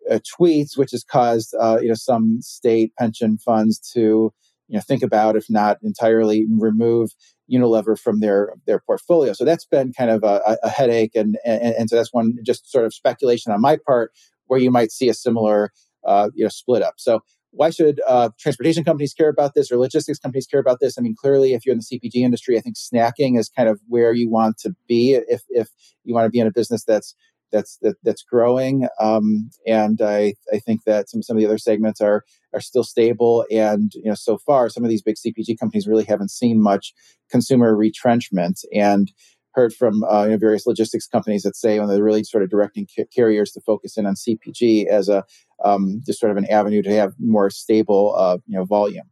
uh, 0.09 0.19
tweets, 0.19 0.77
which 0.77 0.91
has 0.91 1.03
caused 1.03 1.53
uh, 1.59 1.79
you 1.81 1.89
know 1.89 1.95
some 1.95 2.41
state 2.41 2.91
pension 2.97 3.37
funds 3.37 3.79
to 3.93 4.33
you 4.71 4.77
know 4.77 4.81
think 4.81 5.03
about, 5.03 5.35
if 5.35 5.47
not 5.49 5.77
entirely 5.83 6.47
remove 6.49 7.11
Unilever 7.51 7.99
from 7.99 8.21
their 8.21 8.53
their 8.65 8.79
portfolio. 8.79 9.33
So 9.33 9.43
that's 9.43 9.65
been 9.65 9.91
kind 9.91 10.09
of 10.09 10.23
a, 10.23 10.57
a 10.63 10.69
headache, 10.69 11.11
and, 11.13 11.37
and, 11.45 11.75
and 11.75 11.89
so 11.89 11.97
that's 11.97 12.13
one 12.13 12.37
just 12.45 12.71
sort 12.71 12.85
of 12.85 12.93
speculation 12.93 13.51
on 13.51 13.59
my 13.59 13.77
part 13.85 14.13
where 14.47 14.59
you 14.59 14.71
might 14.71 14.91
see 14.91 15.09
a 15.09 15.13
similar 15.13 15.71
uh, 16.07 16.29
you 16.33 16.45
know 16.45 16.49
split 16.49 16.81
up. 16.81 16.93
So 16.97 17.19
why 17.51 17.69
should 17.69 17.99
uh, 18.07 18.29
transportation 18.39 18.85
companies 18.85 19.13
care 19.13 19.27
about 19.27 19.55
this 19.55 19.69
or 19.73 19.77
logistics 19.77 20.19
companies 20.19 20.47
care 20.47 20.61
about 20.61 20.79
this? 20.79 20.97
I 20.97 21.01
mean, 21.01 21.15
clearly, 21.19 21.53
if 21.53 21.65
you're 21.65 21.73
in 21.73 21.79
the 21.79 21.99
CPG 21.99 22.23
industry, 22.23 22.57
I 22.57 22.61
think 22.61 22.77
snacking 22.77 23.37
is 23.37 23.49
kind 23.49 23.67
of 23.67 23.81
where 23.89 24.13
you 24.13 24.29
want 24.29 24.57
to 24.59 24.73
be 24.87 25.15
if 25.15 25.41
if 25.49 25.67
you 26.05 26.13
want 26.13 26.25
to 26.27 26.29
be 26.29 26.39
in 26.39 26.47
a 26.47 26.51
business 26.51 26.85
that's 26.85 27.13
that's 27.51 27.77
that, 27.81 27.97
that's 28.03 28.23
growing. 28.23 28.87
Um, 29.01 29.49
and 29.67 30.01
I, 30.01 30.35
I 30.53 30.59
think 30.59 30.85
that 30.85 31.09
some 31.09 31.21
some 31.21 31.35
of 31.35 31.41
the 31.41 31.47
other 31.47 31.57
segments 31.57 31.99
are 31.99 32.23
are 32.53 32.61
still 32.61 32.83
stable. 32.83 33.45
And 33.51 33.93
you 33.95 34.05
know, 34.05 34.15
so 34.15 34.37
far, 34.37 34.69
some 34.69 34.83
of 34.83 34.89
these 34.89 35.01
big 35.01 35.15
CPG 35.15 35.59
companies 35.59 35.87
really 35.87 36.03
haven't 36.03 36.31
seen 36.31 36.61
much 36.61 36.93
consumer 37.29 37.75
retrenchment. 37.75 38.61
And 38.73 39.11
heard 39.53 39.73
from 39.73 40.03
uh, 40.03 40.23
you 40.23 40.31
know, 40.31 40.37
various 40.37 40.65
logistics 40.65 41.07
companies 41.07 41.43
that 41.43 41.55
say 41.55 41.79
when 41.79 41.89
they're 41.89 42.03
really 42.03 42.23
sort 42.23 42.43
of 42.43 42.49
directing 42.49 42.87
ca- 42.95 43.05
carriers 43.13 43.51
to 43.51 43.61
focus 43.61 43.97
in 43.97 44.05
on 44.05 44.15
CPG 44.15 44.87
as 44.87 45.09
a 45.09 45.23
um, 45.63 46.01
just 46.05 46.19
sort 46.19 46.31
of 46.31 46.37
an 46.37 46.49
avenue 46.49 46.81
to 46.81 46.91
have 46.91 47.13
more 47.19 47.49
stable 47.49 48.15
uh, 48.17 48.37
you 48.47 48.57
know 48.57 48.65
volume. 48.65 49.09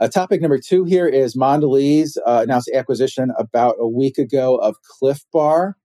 Uh, 0.00 0.08
topic 0.08 0.40
number 0.40 0.58
two 0.58 0.84
here 0.84 1.06
is 1.06 1.36
Mondelez 1.36 2.16
uh, 2.26 2.40
announced 2.42 2.70
acquisition 2.74 3.30
about 3.38 3.76
a 3.78 3.86
week 3.86 4.18
ago 4.18 4.56
of 4.56 4.76
Clif 4.82 5.20
Bar. 5.32 5.76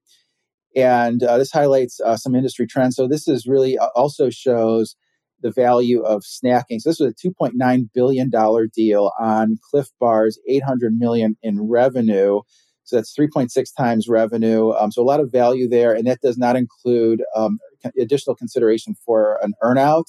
And 0.75 1.21
uh, 1.23 1.37
this 1.37 1.51
highlights 1.51 1.99
uh, 1.99 2.17
some 2.17 2.35
industry 2.35 2.65
trends. 2.65 2.95
So 2.95 3.07
this 3.07 3.27
is 3.27 3.45
really 3.45 3.77
also 3.77 4.29
shows 4.29 4.95
the 5.41 5.51
value 5.51 6.01
of 6.01 6.22
snacking. 6.24 6.79
So 6.79 6.89
this 6.89 7.00
was 7.00 7.13
a 7.13 7.27
2.9 7.27 7.89
billion 7.93 8.29
dollar 8.29 8.67
deal 8.67 9.12
on 9.19 9.58
Clif 9.69 9.88
Bar's 10.00 10.39
800 10.48 10.98
million 10.98 11.38
in 11.41 11.67
revenue. 11.67 12.41
So 12.84 12.96
that's 12.96 13.15
3.6 13.15 13.75
times 13.77 14.08
revenue. 14.08 14.72
Um, 14.72 14.91
so 14.91 15.01
a 15.01 15.05
lot 15.05 15.19
of 15.19 15.31
value 15.31 15.69
there, 15.69 15.93
and 15.93 16.08
that 16.08 16.22
does 16.22 16.38
not 16.38 16.55
include 16.55 17.22
um, 17.36 17.60
additional 18.00 18.36
consideration 18.36 18.96
for 19.05 19.39
an 19.43 19.53
earnout 19.63 20.05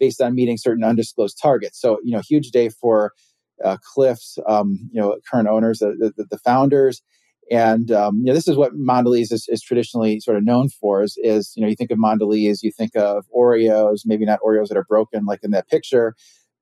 based 0.00 0.20
on 0.20 0.34
meeting 0.34 0.56
certain 0.56 0.84
undisclosed 0.84 1.38
targets. 1.40 1.80
So 1.80 1.98
you 2.02 2.12
know, 2.12 2.22
huge 2.26 2.50
day 2.50 2.70
for 2.70 3.12
uh, 3.62 3.76
Clif's 3.94 4.38
um, 4.46 4.90
you 4.92 5.00
know 5.00 5.18
current 5.30 5.48
owners, 5.48 5.78
the, 5.78 6.12
the, 6.16 6.24
the 6.30 6.38
founders 6.38 7.02
And 7.50 7.90
um, 7.90 8.18
you 8.18 8.24
know, 8.24 8.34
this 8.34 8.48
is 8.48 8.56
what 8.56 8.72
Mondelez 8.74 9.32
is, 9.32 9.46
is, 9.48 9.62
traditionally 9.62 10.20
sort 10.20 10.36
of 10.36 10.44
known 10.44 10.68
for. 10.68 11.02
Is, 11.02 11.18
is 11.22 11.52
you 11.56 11.62
know, 11.62 11.68
you 11.68 11.76
think 11.76 11.90
of 11.90 11.98
Mondelez, 11.98 12.62
you 12.62 12.72
think 12.72 12.96
of 12.96 13.26
Oreos, 13.36 14.00
maybe 14.04 14.24
not 14.24 14.40
Oreos 14.40 14.68
that 14.68 14.78
are 14.78 14.86
broken 14.88 15.26
like 15.26 15.40
in 15.42 15.50
that 15.50 15.68
picture, 15.68 16.14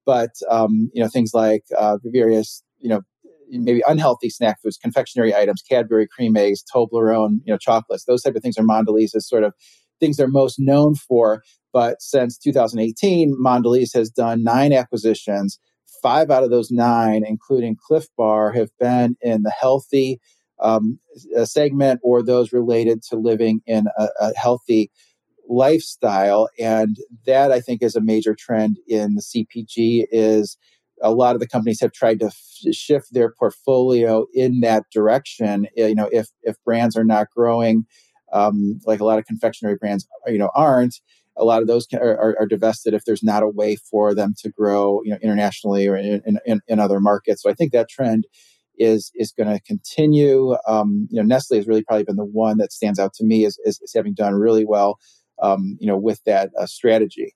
but 0.04 0.30
um, 0.50 0.90
you 0.92 1.02
know, 1.02 1.08
things 1.08 1.32
like 1.34 1.64
uh, 1.78 1.98
various 2.04 2.62
you 2.80 2.88
know 2.88 3.02
maybe 3.48 3.82
unhealthy 3.86 4.30
snack 4.30 4.60
foods, 4.62 4.78
confectionery 4.78 5.34
items, 5.34 5.62
Cadbury 5.62 6.08
cream 6.08 6.36
eggs, 6.36 6.64
Toblerone, 6.74 7.40
you 7.44 7.52
know, 7.52 7.58
chocolates. 7.58 8.04
Those 8.04 8.22
type 8.22 8.34
of 8.34 8.42
things 8.42 8.56
are 8.58 8.64
Mondelez's 8.64 9.28
sort 9.28 9.44
of 9.44 9.52
things 10.00 10.16
they're 10.16 10.28
most 10.28 10.58
known 10.58 10.94
for. 10.94 11.42
But 11.72 12.02
since 12.02 12.38
2018, 12.38 13.36
Mondelez 13.40 13.94
has 13.94 14.10
done 14.10 14.42
nine 14.42 14.72
acquisitions. 14.72 15.58
Five 16.02 16.30
out 16.30 16.42
of 16.42 16.50
those 16.50 16.70
nine, 16.70 17.24
including 17.26 17.76
Clif 17.76 18.06
Bar, 18.16 18.52
have 18.52 18.70
been 18.80 19.16
in 19.20 19.42
the 19.42 19.52
healthy 19.52 20.20
um, 20.62 20.98
segment 21.44 22.00
or 22.02 22.22
those 22.22 22.52
related 22.52 23.02
to 23.10 23.16
living 23.16 23.60
in 23.66 23.86
a, 23.98 24.08
a 24.20 24.32
healthy 24.36 24.90
lifestyle. 25.48 26.48
And 26.58 26.96
that 27.26 27.52
I 27.52 27.60
think 27.60 27.82
is 27.82 27.96
a 27.96 28.00
major 28.00 28.34
trend 28.34 28.78
in 28.88 29.16
the 29.16 29.22
CPG 29.22 30.06
is 30.10 30.56
a 31.02 31.12
lot 31.12 31.34
of 31.34 31.40
the 31.40 31.48
companies 31.48 31.80
have 31.80 31.92
tried 31.92 32.20
to 32.20 32.26
f- 32.26 32.74
shift 32.74 33.12
their 33.12 33.32
portfolio 33.32 34.26
in 34.34 34.60
that 34.60 34.84
direction. 34.92 35.66
You 35.76 35.94
know, 35.94 36.08
if 36.12 36.28
if 36.42 36.56
brands 36.64 36.96
are 36.96 37.04
not 37.04 37.28
growing, 37.34 37.84
um, 38.32 38.80
like 38.86 39.00
a 39.00 39.04
lot 39.04 39.18
of 39.18 39.26
confectionery 39.26 39.76
brands, 39.76 40.06
you 40.26 40.38
know, 40.38 40.50
aren't. 40.54 41.00
A 41.36 41.44
lot 41.44 41.62
of 41.62 41.66
those 41.66 41.86
are, 41.94 42.18
are, 42.18 42.36
are, 42.40 42.46
divested 42.46 42.92
if 42.92 43.06
there's 43.06 43.22
not 43.22 43.42
a 43.42 43.48
way 43.48 43.74
for 43.76 44.14
them 44.14 44.34
to 44.42 44.50
grow, 44.50 45.00
you 45.02 45.12
know, 45.12 45.18
internationally 45.22 45.88
or 45.88 45.96
in, 45.96 46.38
in, 46.44 46.60
in 46.68 46.78
other 46.78 47.00
markets. 47.00 47.42
So 47.42 47.48
I 47.48 47.54
think 47.54 47.72
that 47.72 47.88
trend 47.88 48.26
is 48.78 49.10
is 49.14 49.32
going 49.32 49.48
to 49.48 49.60
continue. 49.62 50.56
Um, 50.66 51.08
you 51.10 51.20
know, 51.20 51.26
Nestle 51.26 51.56
has 51.56 51.66
really 51.66 51.82
probably 51.82 52.04
been 52.04 52.16
the 52.16 52.24
one 52.24 52.58
that 52.58 52.72
stands 52.72 52.98
out 52.98 53.14
to 53.14 53.24
me 53.24 53.44
as, 53.44 53.58
as, 53.66 53.78
as 53.82 53.92
having 53.94 54.14
done 54.14 54.34
really 54.34 54.64
well, 54.64 54.98
um, 55.40 55.76
you 55.80 55.86
know, 55.86 55.96
with 55.96 56.22
that 56.24 56.50
uh, 56.58 56.66
strategy. 56.66 57.34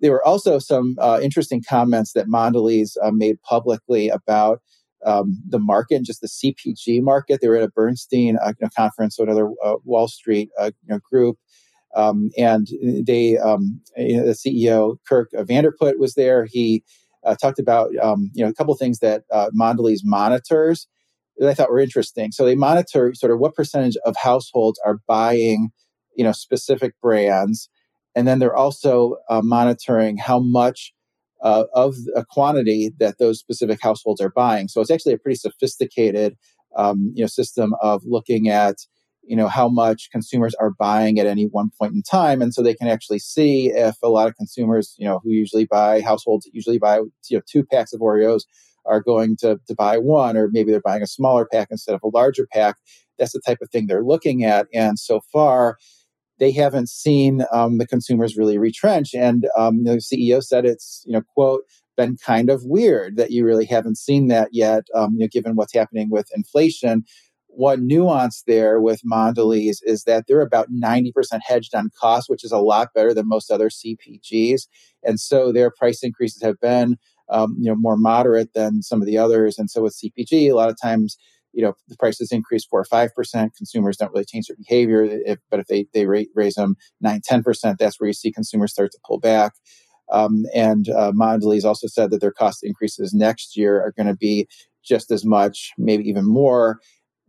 There 0.00 0.12
were 0.12 0.26
also 0.26 0.58
some 0.58 0.96
uh, 0.98 1.20
interesting 1.22 1.62
comments 1.68 2.12
that 2.14 2.26
Mondelez 2.26 2.92
uh, 3.02 3.10
made 3.12 3.40
publicly 3.42 4.08
about 4.08 4.60
um, 5.04 5.42
the 5.48 5.58
market 5.58 5.96
and 5.96 6.06
just 6.06 6.20
the 6.20 6.28
CPG 6.28 7.02
market. 7.02 7.40
They 7.40 7.48
were 7.48 7.56
at 7.56 7.62
a 7.62 7.68
Bernstein 7.68 8.38
uh, 8.42 8.48
you 8.48 8.66
know, 8.66 8.68
conference, 8.76 9.16
so 9.16 9.22
another 9.22 9.50
uh, 9.64 9.76
Wall 9.84 10.08
Street 10.08 10.50
uh, 10.58 10.70
you 10.86 10.94
know, 10.94 11.00
group. 11.10 11.38
Um, 11.94 12.30
and 12.38 12.68
they, 13.04 13.36
um, 13.36 13.80
you 13.96 14.18
know, 14.18 14.26
the 14.26 14.32
CEO 14.32 14.96
Dirk 15.08 15.30
Van 15.32 15.64
de 15.64 15.72
Put 15.72 15.98
was 15.98 16.14
there. 16.14 16.44
He 16.44 16.84
uh, 17.24 17.34
talked 17.36 17.58
about 17.58 17.90
um, 18.02 18.30
you 18.34 18.44
know 18.44 18.50
a 18.50 18.54
couple 18.54 18.74
things 18.74 18.98
that 19.00 19.24
uh, 19.32 19.50
Mondelez 19.58 20.00
monitors 20.04 20.86
that 21.38 21.48
I 21.48 21.54
thought 21.54 21.70
were 21.70 21.80
interesting. 21.80 22.32
So 22.32 22.44
they 22.44 22.54
monitor 22.54 23.14
sort 23.14 23.32
of 23.32 23.38
what 23.38 23.54
percentage 23.54 23.96
of 24.04 24.14
households 24.16 24.80
are 24.84 24.98
buying 25.06 25.70
you 26.16 26.24
know 26.24 26.32
specific 26.32 26.94
brands 27.02 27.68
and 28.14 28.26
then 28.26 28.38
they're 28.38 28.56
also 28.56 29.16
uh, 29.28 29.40
monitoring 29.42 30.16
how 30.16 30.40
much 30.40 30.92
uh, 31.42 31.64
of 31.74 31.94
a 32.14 32.24
quantity 32.24 32.92
that 32.98 33.18
those 33.18 33.38
specific 33.38 33.78
households 33.80 34.20
are 34.20 34.30
buying. 34.30 34.68
So 34.68 34.80
it's 34.80 34.90
actually 34.90 35.14
a 35.14 35.18
pretty 35.18 35.36
sophisticated 35.36 36.36
um, 36.76 37.12
you 37.14 37.22
know 37.22 37.28
system 37.28 37.74
of 37.80 38.02
looking 38.04 38.48
at 38.48 38.76
you 39.30 39.36
know 39.36 39.48
how 39.48 39.68
much 39.68 40.10
consumers 40.10 40.54
are 40.56 40.72
buying 40.72 41.20
at 41.20 41.26
any 41.26 41.44
one 41.44 41.70
point 41.78 41.94
in 41.94 42.02
time 42.02 42.42
and 42.42 42.52
so 42.52 42.62
they 42.62 42.74
can 42.74 42.88
actually 42.88 43.20
see 43.20 43.70
if 43.70 43.96
a 44.02 44.08
lot 44.08 44.26
of 44.26 44.34
consumers 44.34 44.94
you 44.98 45.06
know 45.06 45.20
who 45.22 45.30
usually 45.30 45.64
buy 45.64 46.00
households 46.00 46.48
usually 46.52 46.78
buy 46.78 46.96
you 46.96 47.36
know 47.38 47.42
two 47.48 47.64
packs 47.64 47.92
of 47.92 48.00
oreos 48.00 48.42
are 48.86 49.00
going 49.00 49.36
to, 49.36 49.60
to 49.68 49.74
buy 49.74 49.96
one 49.98 50.36
or 50.36 50.48
maybe 50.50 50.72
they're 50.72 50.80
buying 50.80 51.02
a 51.02 51.06
smaller 51.06 51.46
pack 51.46 51.68
instead 51.70 51.94
of 51.94 52.00
a 52.02 52.08
larger 52.08 52.46
pack 52.52 52.76
that's 53.18 53.32
the 53.32 53.40
type 53.46 53.58
of 53.62 53.70
thing 53.70 53.86
they're 53.86 54.02
looking 54.02 54.44
at 54.44 54.66
and 54.74 54.98
so 54.98 55.20
far 55.32 55.76
they 56.40 56.50
haven't 56.50 56.88
seen 56.88 57.44
um, 57.52 57.78
the 57.78 57.86
consumers 57.86 58.36
really 58.36 58.58
retrench. 58.58 59.14
And 59.14 59.46
um, 59.56 59.84
the 59.84 59.98
CEO 59.98 60.42
said 60.42 60.64
it's, 60.64 61.04
you 61.06 61.12
know, 61.12 61.22
quote, 61.34 61.60
been 61.96 62.16
kind 62.16 62.48
of 62.48 62.64
weird 62.64 63.16
that 63.16 63.30
you 63.30 63.44
really 63.44 63.66
haven't 63.66 63.98
seen 63.98 64.28
that 64.28 64.48
yet, 64.52 64.84
um, 64.94 65.12
you 65.12 65.20
know, 65.20 65.28
given 65.30 65.54
what's 65.54 65.74
happening 65.74 66.08
with 66.10 66.28
inflation. 66.34 67.04
One 67.52 67.86
nuance 67.86 68.42
there 68.46 68.80
with 68.80 69.00
Mondelez 69.02 69.78
is 69.82 70.04
that 70.04 70.24
they're 70.26 70.40
about 70.40 70.68
90% 70.70 71.12
hedged 71.42 71.74
on 71.74 71.90
cost, 72.00 72.28
which 72.28 72.44
is 72.44 72.52
a 72.52 72.58
lot 72.58 72.94
better 72.94 73.12
than 73.12 73.28
most 73.28 73.50
other 73.50 73.68
CPGs. 73.68 74.62
And 75.02 75.18
so 75.18 75.52
their 75.52 75.70
price 75.70 76.02
increases 76.02 76.42
have 76.42 76.60
been, 76.60 76.96
um, 77.28 77.56
you 77.58 77.70
know, 77.70 77.76
more 77.76 77.96
moderate 77.96 78.54
than 78.54 78.82
some 78.82 79.00
of 79.00 79.06
the 79.06 79.18
others. 79.18 79.58
And 79.58 79.70
so 79.70 79.82
with 79.82 79.98
CPG, 79.98 80.50
a 80.50 80.54
lot 80.54 80.70
of 80.70 80.80
times, 80.80 81.16
you 81.52 81.62
know 81.62 81.74
the 81.88 81.96
prices 81.96 82.32
increase 82.32 82.64
four 82.64 82.80
or 82.80 82.84
five 82.84 83.14
percent 83.14 83.54
consumers 83.56 83.96
don't 83.96 84.12
really 84.12 84.24
change 84.24 84.46
their 84.46 84.56
behavior 84.56 85.02
if, 85.04 85.38
but 85.50 85.60
if 85.60 85.66
they, 85.66 85.86
they 85.92 86.06
raise 86.06 86.54
them 86.54 86.76
9 87.00 87.20
10% 87.28 87.78
that's 87.78 88.00
where 88.00 88.08
you 88.08 88.12
see 88.12 88.32
consumers 88.32 88.72
start 88.72 88.92
to 88.92 88.98
pull 89.04 89.18
back 89.18 89.52
um, 90.12 90.44
and 90.54 90.88
uh, 90.88 91.12
Mondelez 91.12 91.64
also 91.64 91.86
said 91.86 92.10
that 92.10 92.20
their 92.20 92.32
cost 92.32 92.60
increases 92.62 93.14
next 93.14 93.56
year 93.56 93.80
are 93.80 93.92
going 93.92 94.06
to 94.06 94.16
be 94.16 94.48
just 94.84 95.10
as 95.10 95.24
much 95.24 95.72
maybe 95.76 96.08
even 96.08 96.26
more 96.26 96.78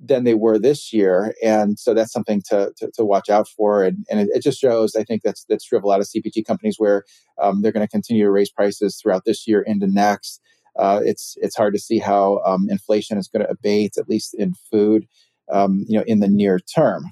than 0.04 0.24
they 0.24 0.34
were 0.34 0.58
this 0.58 0.92
year 0.92 1.34
and 1.44 1.78
so 1.78 1.94
that's 1.94 2.12
something 2.12 2.42
to, 2.50 2.74
to, 2.76 2.90
to 2.92 3.06
watch 3.06 3.30
out 3.30 3.48
for 3.48 3.84
and, 3.84 4.04
and 4.10 4.20
it, 4.20 4.30
it, 4.34 4.42
just 4.42 4.60
shows 4.60 4.96
i 4.96 5.04
think 5.04 5.22
that's 5.22 5.46
that's 5.48 5.64
true 5.64 5.78
of 5.78 5.84
a 5.84 5.88
lot 5.88 6.00
of 6.00 6.08
cpg 6.08 6.44
companies 6.44 6.76
where 6.80 7.04
um, 7.40 7.62
they're 7.62 7.72
going 7.72 7.86
to 7.86 7.92
continue 7.92 8.24
to 8.24 8.32
raise 8.32 8.50
prices 8.50 9.00
throughout 9.00 9.26
this 9.26 9.48
year 9.48 9.62
into 9.62 9.86
next 9.86 10.42
uh, 10.78 11.02
it's 11.04 11.36
it's 11.42 11.56
hard 11.56 11.74
to 11.74 11.80
see 11.80 12.00
how 12.00 12.42
um, 12.46 12.68
inflation 12.70 13.18
is 13.18 13.28
going 13.28 13.44
to 13.44 13.52
abate, 13.52 13.98
at 13.98 14.08
least 14.08 14.34
in 14.34 14.54
food, 14.72 15.08
um, 15.52 15.84
you 15.88 15.98
know, 15.98 16.04
in 16.08 16.20
the 16.20 16.28
near 16.28 16.60
term. 16.60 17.12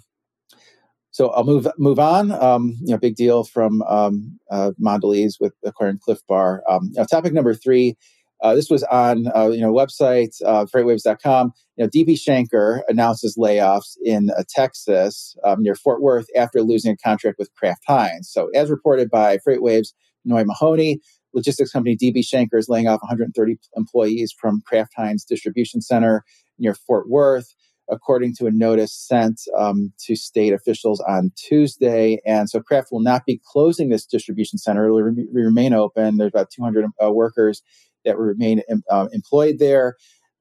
So 1.11 1.29
I'll 1.29 1.43
move 1.43 1.67
move 1.77 1.99
on. 1.99 2.31
Um, 2.31 2.77
you 2.81 2.91
know, 2.91 2.97
big 2.97 3.15
deal 3.15 3.43
from 3.43 3.81
um, 3.83 4.39
uh, 4.49 4.71
Mondelez 4.81 5.35
with 5.39 5.53
acquiring 5.65 5.99
Clif 5.99 6.19
Bar. 6.27 6.63
Um, 6.69 6.91
know, 6.93 7.05
topic 7.05 7.33
number 7.33 7.53
three. 7.53 7.97
Uh, 8.41 8.55
this 8.55 8.69
was 8.69 8.83
on 8.83 9.27
uh, 9.35 9.49
you 9.49 9.61
know 9.61 9.73
website 9.73 10.35
uh, 10.45 10.65
freightwaves.com. 10.65 11.53
You 11.77 11.83
know, 11.83 11.89
DB 11.89 12.17
Schenker 12.17 12.81
announces 12.87 13.37
layoffs 13.37 13.97
in 14.03 14.29
uh, 14.31 14.43
Texas 14.49 15.35
um, 15.43 15.61
near 15.61 15.75
Fort 15.75 16.01
Worth 16.01 16.27
after 16.35 16.61
losing 16.61 16.93
a 16.93 16.97
contract 16.97 17.37
with 17.37 17.53
Kraft 17.55 17.83
Heinz. 17.87 18.29
So, 18.31 18.49
as 18.55 18.69
reported 18.69 19.09
by 19.09 19.37
FreightWaves, 19.37 19.89
Noi 20.25 20.43
Mahoney, 20.43 20.99
logistics 21.33 21.71
company 21.71 21.97
DB 21.97 22.19
Schenker 22.19 22.57
is 22.57 22.69
laying 22.69 22.87
off 22.87 23.01
130 23.01 23.57
employees 23.75 24.33
from 24.37 24.61
Kraft 24.65 24.93
Heinz 24.95 25.25
Distribution 25.25 25.81
Center 25.81 26.23
near 26.57 26.73
Fort 26.73 27.09
Worth, 27.09 27.53
according 27.89 28.35
to 28.35 28.45
a 28.45 28.51
notice 28.51 28.93
sent 28.93 29.41
um, 29.57 29.91
to 30.05 30.15
state 30.15 30.53
officials 30.53 31.01
on 31.07 31.31
Tuesday. 31.35 32.19
And 32.25 32.49
so 32.49 32.61
Kraft 32.61 32.89
will 32.91 33.01
not 33.01 33.25
be 33.25 33.41
closing 33.51 33.89
this 33.89 34.05
distribution 34.05 34.59
center. 34.59 34.87
It 34.87 34.91
will 34.91 35.03
re- 35.03 35.27
remain 35.31 35.73
open. 35.73 36.17
There's 36.17 36.31
about 36.31 36.51
200 36.51 36.85
uh, 37.03 37.11
workers 37.11 37.61
that 38.05 38.17
remain 38.17 38.61
uh, 38.89 39.07
employed 39.11 39.59
there. 39.59 39.95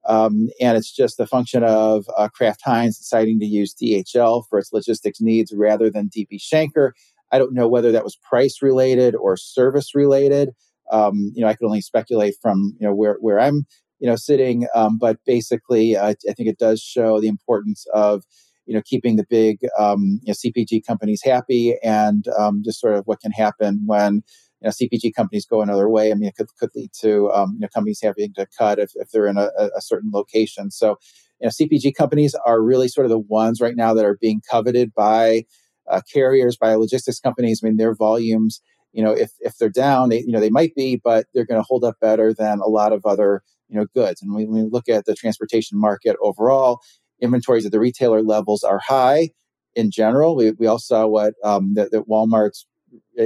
Um, 0.05 0.49
and 0.61 0.77
it's 0.77 0.91
just 0.91 1.19
a 1.19 1.27
function 1.27 1.63
of 1.63 2.05
uh, 2.17 2.29
Kraft 2.29 2.61
Heinz 2.63 2.97
deciding 2.97 3.39
to 3.39 3.45
use 3.45 3.75
DHL 3.75 4.43
for 4.49 4.57
its 4.59 4.71
logistics 4.71 5.21
needs 5.21 5.53
rather 5.53 5.89
than 5.89 6.09
DB 6.09 6.39
Schenker. 6.39 6.91
I 7.31 7.37
don't 7.37 7.53
know 7.53 7.67
whether 7.67 7.91
that 7.91 8.03
was 8.03 8.17
price 8.17 8.61
related 8.61 9.15
or 9.15 9.37
service 9.37 9.93
related. 9.93 10.49
Um, 10.91 11.31
you 11.35 11.41
know, 11.41 11.47
I 11.47 11.53
could 11.53 11.65
only 11.65 11.81
speculate 11.81 12.35
from 12.41 12.75
you 12.79 12.87
know 12.87 12.95
where 12.95 13.17
where 13.19 13.39
I'm 13.39 13.65
you 13.99 14.07
know 14.09 14.15
sitting, 14.15 14.67
um, 14.73 14.97
but 14.97 15.17
basically, 15.25 15.95
uh, 15.95 16.13
I 16.27 16.33
think 16.33 16.49
it 16.49 16.57
does 16.57 16.81
show 16.81 17.21
the 17.21 17.27
importance 17.27 17.85
of 17.93 18.23
you 18.65 18.73
know 18.73 18.81
keeping 18.83 19.15
the 19.15 19.25
big 19.29 19.59
um, 19.77 20.19
you 20.23 20.31
know, 20.31 20.33
CPG 20.33 20.85
companies 20.87 21.21
happy 21.23 21.75
and 21.83 22.25
um, 22.37 22.63
just 22.63 22.79
sort 22.79 22.95
of 22.95 23.05
what 23.05 23.19
can 23.19 23.31
happen 23.31 23.83
when 23.85 24.23
you 24.61 24.67
know, 24.67 24.69
CPG 24.69 25.13
companies 25.15 25.45
go 25.45 25.61
another 25.61 25.89
way. 25.89 26.11
I 26.11 26.15
mean, 26.15 26.29
it 26.29 26.35
could, 26.35 26.47
could 26.59 26.69
lead 26.75 26.91
to 27.01 27.31
um, 27.31 27.53
you 27.55 27.61
know 27.61 27.67
companies 27.73 27.99
having 28.01 28.33
to 28.33 28.47
cut 28.57 28.79
if, 28.79 28.91
if 28.95 29.11
they're 29.11 29.27
in 29.27 29.37
a, 29.37 29.49
a 29.75 29.81
certain 29.81 30.11
location. 30.13 30.71
So, 30.71 30.97
you 31.39 31.47
know, 31.47 31.49
CPG 31.49 31.95
companies 31.95 32.35
are 32.45 32.61
really 32.61 32.87
sort 32.87 33.05
of 33.05 33.11
the 33.11 33.19
ones 33.19 33.61
right 33.61 33.75
now 33.75 33.93
that 33.93 34.05
are 34.05 34.17
being 34.19 34.41
coveted 34.49 34.93
by 34.93 35.45
uh, 35.89 36.01
carriers, 36.11 36.57
by 36.57 36.73
logistics 36.75 37.19
companies. 37.19 37.61
I 37.63 37.67
mean, 37.67 37.77
their 37.77 37.95
volumes 37.95 38.61
you 38.93 39.03
know 39.03 39.11
if 39.11 39.31
if 39.39 39.57
they're 39.57 39.69
down 39.69 40.09
they 40.09 40.21
you 40.21 40.31
know 40.31 40.39
they 40.39 40.49
might 40.49 40.75
be 40.75 40.99
but 41.03 41.27
they're 41.33 41.45
going 41.45 41.59
to 41.59 41.65
hold 41.67 41.83
up 41.83 41.95
better 42.01 42.33
than 42.33 42.59
a 42.59 42.67
lot 42.67 42.93
of 42.93 43.05
other 43.05 43.41
you 43.67 43.77
know 43.77 43.85
goods 43.93 44.21
and 44.21 44.33
when 44.33 44.51
we 44.51 44.61
look 44.63 44.89
at 44.89 45.05
the 45.05 45.15
transportation 45.15 45.79
market 45.79 46.15
overall 46.21 46.79
inventories 47.21 47.65
at 47.65 47.71
the 47.71 47.79
retailer 47.79 48.21
levels 48.21 48.63
are 48.63 48.79
high 48.79 49.29
in 49.75 49.91
general 49.91 50.35
we, 50.35 50.51
we 50.51 50.67
all 50.67 50.79
saw 50.79 51.05
what 51.05 51.33
um, 51.43 51.73
that, 51.75 51.91
that 51.91 52.07
walmart's 52.07 52.65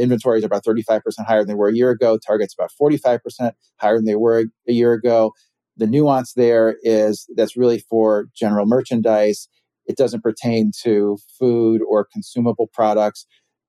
inventories 0.01 0.43
are 0.43 0.47
about 0.47 0.63
35% 0.63 1.01
higher 1.25 1.39
than 1.39 1.47
they 1.47 1.53
were 1.55 1.69
a 1.69 1.75
year 1.75 1.91
ago 1.91 2.17
target's 2.17 2.53
about 2.53 2.71
45% 2.81 3.51
higher 3.77 3.95
than 3.95 4.05
they 4.05 4.15
were 4.15 4.45
a 4.67 4.71
year 4.71 4.93
ago 4.93 5.31
the 5.77 5.87
nuance 5.87 6.33
there 6.33 6.77
is 6.83 7.27
that's 7.35 7.57
really 7.57 7.79
for 7.89 8.27
general 8.35 8.65
merchandise 8.65 9.47
it 9.85 9.97
doesn't 9.97 10.21
pertain 10.21 10.71
to 10.83 11.17
food 11.37 11.81
or 11.89 12.07
consumable 12.11 12.67
products 12.73 13.25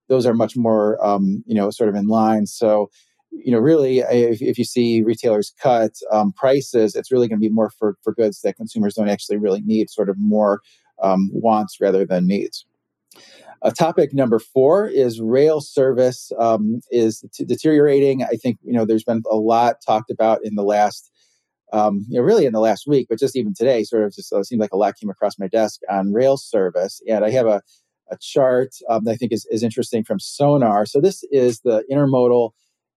those 0.08 0.26
are 0.26 0.34
much 0.34 0.56
more, 0.56 1.04
um, 1.04 1.42
you 1.46 1.54
know, 1.54 1.70
sort 1.70 1.88
of 1.88 1.94
in 1.94 2.06
line. 2.06 2.46
So, 2.46 2.90
you 3.30 3.50
know, 3.50 3.58
really, 3.58 3.98
if, 3.98 4.40
if 4.40 4.58
you 4.58 4.64
see 4.64 5.02
retailers 5.02 5.52
cut 5.60 5.92
um, 6.12 6.32
prices, 6.32 6.94
it's 6.94 7.10
really 7.10 7.26
going 7.28 7.40
to 7.40 7.48
be 7.48 7.52
more 7.52 7.70
for, 7.70 7.96
for 8.02 8.14
goods 8.14 8.40
that 8.42 8.56
consumers 8.56 8.94
don't 8.94 9.08
actually 9.08 9.38
really 9.38 9.62
need, 9.62 9.90
sort 9.90 10.08
of 10.08 10.16
more 10.18 10.60
um, 11.02 11.30
wants 11.32 11.78
rather 11.80 12.04
than 12.04 12.26
needs. 12.26 12.64
Uh, 13.62 13.70
topic 13.70 14.12
number 14.12 14.38
four 14.38 14.86
is 14.86 15.20
rail 15.20 15.60
service 15.60 16.30
um, 16.38 16.80
is 16.90 17.24
t- 17.32 17.44
deteriorating. 17.44 18.22
I 18.22 18.36
think 18.36 18.58
you 18.62 18.72
know 18.72 18.84
there's 18.84 19.04
been 19.04 19.22
a 19.30 19.36
lot 19.36 19.76
talked 19.84 20.10
about 20.10 20.40
in 20.44 20.54
the 20.54 20.62
last, 20.62 21.10
um, 21.72 22.04
you 22.08 22.18
know, 22.18 22.24
really 22.24 22.44
in 22.44 22.52
the 22.52 22.60
last 22.60 22.86
week, 22.86 23.06
but 23.08 23.18
just 23.18 23.36
even 23.36 23.54
today, 23.54 23.82
sort 23.84 24.04
of 24.04 24.14
just 24.14 24.32
uh, 24.32 24.42
seemed 24.42 24.60
like 24.60 24.72
a 24.72 24.76
lot 24.76 24.96
came 25.00 25.08
across 25.08 25.38
my 25.38 25.48
desk 25.48 25.80
on 25.90 26.12
rail 26.12 26.36
service, 26.36 27.00
and 27.08 27.24
I 27.24 27.30
have 27.30 27.46
a 27.46 27.62
a 28.10 28.18
chart 28.20 28.70
um, 28.90 29.04
that 29.04 29.12
I 29.12 29.16
think 29.16 29.32
is, 29.32 29.46
is 29.50 29.62
interesting 29.62 30.04
from 30.04 30.20
Sonar. 30.20 30.84
So 30.84 31.00
this 31.00 31.24
is 31.30 31.60
the 31.60 31.84
intermodal 31.90 32.50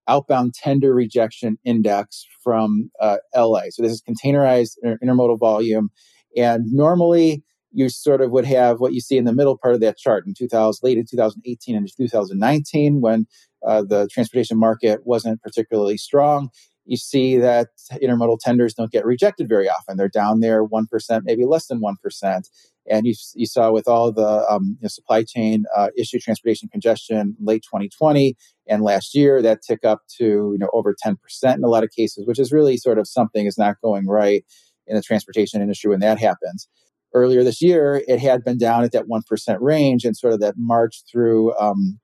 outbound 0.09 0.53
tender 0.53 0.93
rejection 0.93 1.57
index 1.65 2.25
from 2.43 2.91
uh, 3.01 3.17
LA. 3.35 3.63
So 3.69 3.83
this 3.83 3.91
is 3.91 4.01
containerized 4.01 4.77
intermodal 5.03 5.39
volume, 5.39 5.89
and 6.35 6.65
normally 6.71 7.43
you 7.77 7.89
sort 7.89 8.21
of 8.21 8.31
would 8.31 8.45
have 8.45 8.79
what 8.79 8.93
you 8.93 8.99
see 8.99 9.17
in 9.17 9.25
the 9.25 9.33
middle 9.33 9.55
part 9.55 9.75
of 9.75 9.81
that 9.81 9.99
chart 9.99 10.25
in 10.25 10.33
2000, 10.33 10.79
late 10.83 10.97
in 10.97 11.05
2018 11.07 11.75
and 11.75 11.87
2019 11.95 13.01
when 13.01 13.27
uh, 13.63 13.83
the 13.83 14.07
transportation 14.11 14.57
market 14.57 15.01
wasn't 15.05 15.39
particularly 15.43 15.95
strong. 15.95 16.49
You 16.85 16.97
see 16.97 17.37
that 17.37 17.67
intermodal 18.01 18.39
tenders 18.39 18.73
don't 18.73 18.91
get 18.91 19.05
rejected 19.05 19.47
very 19.47 19.69
often. 19.69 19.95
They're 19.95 20.09
down 20.09 20.39
there 20.39 20.65
1%, 20.65 21.21
maybe 21.23 21.45
less 21.45 21.67
than 21.67 21.79
1%. 21.79 22.49
And 22.89 23.05
you, 23.05 23.13
you 23.35 23.45
saw 23.45 23.69
with 23.69 23.87
all 23.87 24.11
the 24.11 24.45
um, 24.49 24.77
you 24.79 24.85
know, 24.85 24.87
supply 24.87 25.23
chain 25.23 25.65
uh, 25.75 25.89
issue, 25.95 26.17
transportation 26.17 26.69
congestion, 26.69 27.35
late 27.39 27.61
2020 27.61 28.35
and 28.67 28.81
last 28.81 29.13
year, 29.13 29.39
that 29.43 29.61
tick 29.61 29.85
up 29.85 30.01
to 30.17 30.23
you 30.23 30.57
know 30.57 30.69
over 30.73 30.95
10% 31.05 31.15
in 31.53 31.63
a 31.63 31.67
lot 31.67 31.83
of 31.83 31.91
cases, 31.91 32.25
which 32.25 32.39
is 32.39 32.51
really 32.51 32.77
sort 32.77 32.97
of 32.97 33.07
something 33.07 33.45
is 33.45 33.57
not 33.57 33.75
going 33.83 34.07
right 34.07 34.43
in 34.87 34.95
the 34.95 35.03
transportation 35.03 35.61
industry 35.61 35.91
when 35.91 35.99
that 35.99 36.17
happens. 36.17 36.67
Earlier 37.13 37.43
this 37.43 37.61
year, 37.61 38.03
it 38.07 38.19
had 38.19 38.43
been 38.43 38.57
down 38.57 38.83
at 38.83 38.91
that 38.91 39.07
1% 39.07 39.57
range 39.61 40.03
and 40.03 40.15
sort 40.15 40.33
of 40.33 40.39
that 40.41 40.55
March 40.57 41.03
through 41.09 41.55
um, 41.57 41.99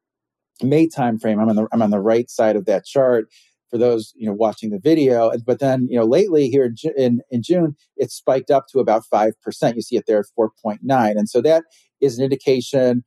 May 0.62 0.88
timeframe. 0.88 1.42
I'm 1.42 1.50
on 1.50 1.56
the 1.56 1.68
I'm 1.72 1.82
on 1.82 1.92
the 1.92 2.00
right 2.00 2.30
side 2.30 2.56
of 2.56 2.66
that 2.66 2.86
chart 2.86 3.28
for 3.70 3.78
those 3.78 4.14
you 4.16 4.28
know 4.28 4.34
watching 4.34 4.70
the 4.70 4.80
video. 4.80 5.32
But 5.46 5.60
then 5.60 5.88
you 5.90 5.98
know 5.98 6.06
lately 6.06 6.50
here 6.50 6.66
in, 6.66 6.76
in, 6.96 7.22
in 7.32 7.44
June, 7.44 7.76
it 7.98 8.12
spiked 8.12 8.52
up 8.52 8.68
to 8.72 8.80
about 8.80 9.06
five 9.06 9.34
percent. 9.42 9.76
You 9.76 9.82
see 9.82 9.98
it 9.98 10.06
there 10.08 10.20
at 10.20 10.26
four 10.36 10.52
point 10.62 10.82
nine, 10.84 11.18
and 11.18 11.28
so 11.28 11.42
that 11.42 11.64
is 12.00 12.18
an 12.18 12.24
indication 12.24 13.04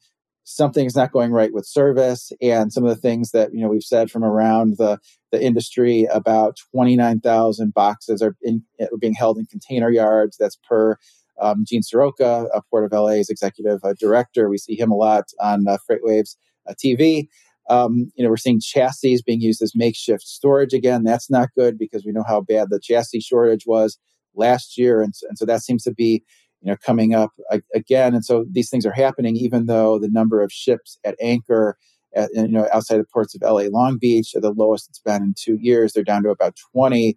something's 0.49 0.95
not 0.95 1.11
going 1.11 1.33
right 1.33 1.53
with 1.53 1.67
service 1.67 2.31
and 2.41 2.73
some 2.73 2.85
of 2.85 2.89
the 2.89 3.01
things 3.01 3.33
that 3.33 3.53
you 3.53 3.61
know 3.61 3.69
we've 3.69 3.83
said 3.83 4.11
from 4.11 4.23
around 4.23 4.77
the 4.79 4.97
the 5.33 5.43
industry 5.43 6.07
about 6.13 6.57
29,000 6.73 7.75
boxes 7.75 8.23
are, 8.23 8.37
in, 8.43 8.63
are 8.81 8.97
being 8.97 9.13
held 9.13 9.39
in 9.39 9.45
container 9.47 9.91
yards 9.91 10.37
that's 10.37 10.57
per 10.69 10.97
um, 11.41 11.65
Gene 11.67 11.83
Seroka, 11.83 12.49
a 12.55 12.63
Port 12.71 12.85
of 12.85 12.99
LA's 12.99 13.29
executive 13.29 13.81
uh, 13.85 13.95
director. 13.99 14.49
We 14.49 14.59
see 14.59 14.79
him 14.79 14.91
a 14.91 14.97
lot 14.97 15.25
on 15.41 15.67
uh, 15.69 15.79
FreightWaves 15.89 16.37
uh, 16.69 16.75
TV. 16.83 17.29
Um, 17.69 18.13
you 18.15 18.25
know, 18.25 18.31
we're 18.31 18.37
seeing 18.37 18.61
chassis 18.61 19.19
being 19.27 19.41
used 19.41 19.61
as 19.61 19.75
makeshift 19.75 20.23
storage 20.23 20.73
again. 20.73 21.03
That's 21.03 21.31
not 21.31 21.49
good 21.57 21.79
because 21.79 22.05
we 22.05 22.13
know 22.13 22.25
how 22.27 22.41
bad 22.41 22.69
the 22.71 22.81
chassis 22.81 23.21
shortage 23.21 23.65
was 23.67 23.99
last 24.35 24.79
year, 24.79 25.03
and, 25.03 25.13
and 25.29 25.37
so 25.37 25.45
that 25.47 25.63
seems 25.63 25.83
to 25.85 25.93
be 25.93 26.23
you 26.63 26.71
know 26.71 26.77
coming 26.85 27.15
up 27.15 27.33
again. 27.75 28.15
And 28.15 28.25
so 28.25 28.45
these 28.51 28.71
things 28.71 28.87
are 28.87 28.93
happening 28.93 29.37
even 29.37 29.67
though 29.67 29.99
the 29.99 30.09
number 30.09 30.43
of 30.43 30.53
ships 30.53 30.99
at 31.05 31.17
anchor. 31.21 31.77
At, 32.15 32.31
you 32.33 32.49
know, 32.49 32.67
outside 32.73 32.97
the 32.97 33.05
ports 33.05 33.35
of 33.35 33.43
LA, 33.43 33.65
Long 33.71 33.99
Beach, 33.99 34.35
are 34.35 34.41
the 34.41 34.53
lowest 34.53 34.89
it's 34.89 35.01
been 35.01 35.23
in 35.23 35.35
two 35.37 35.59
years. 35.61 35.93
They're 35.93 36.03
down 36.03 36.23
to 36.23 36.31
about 36.31 36.57
20 36.73 37.15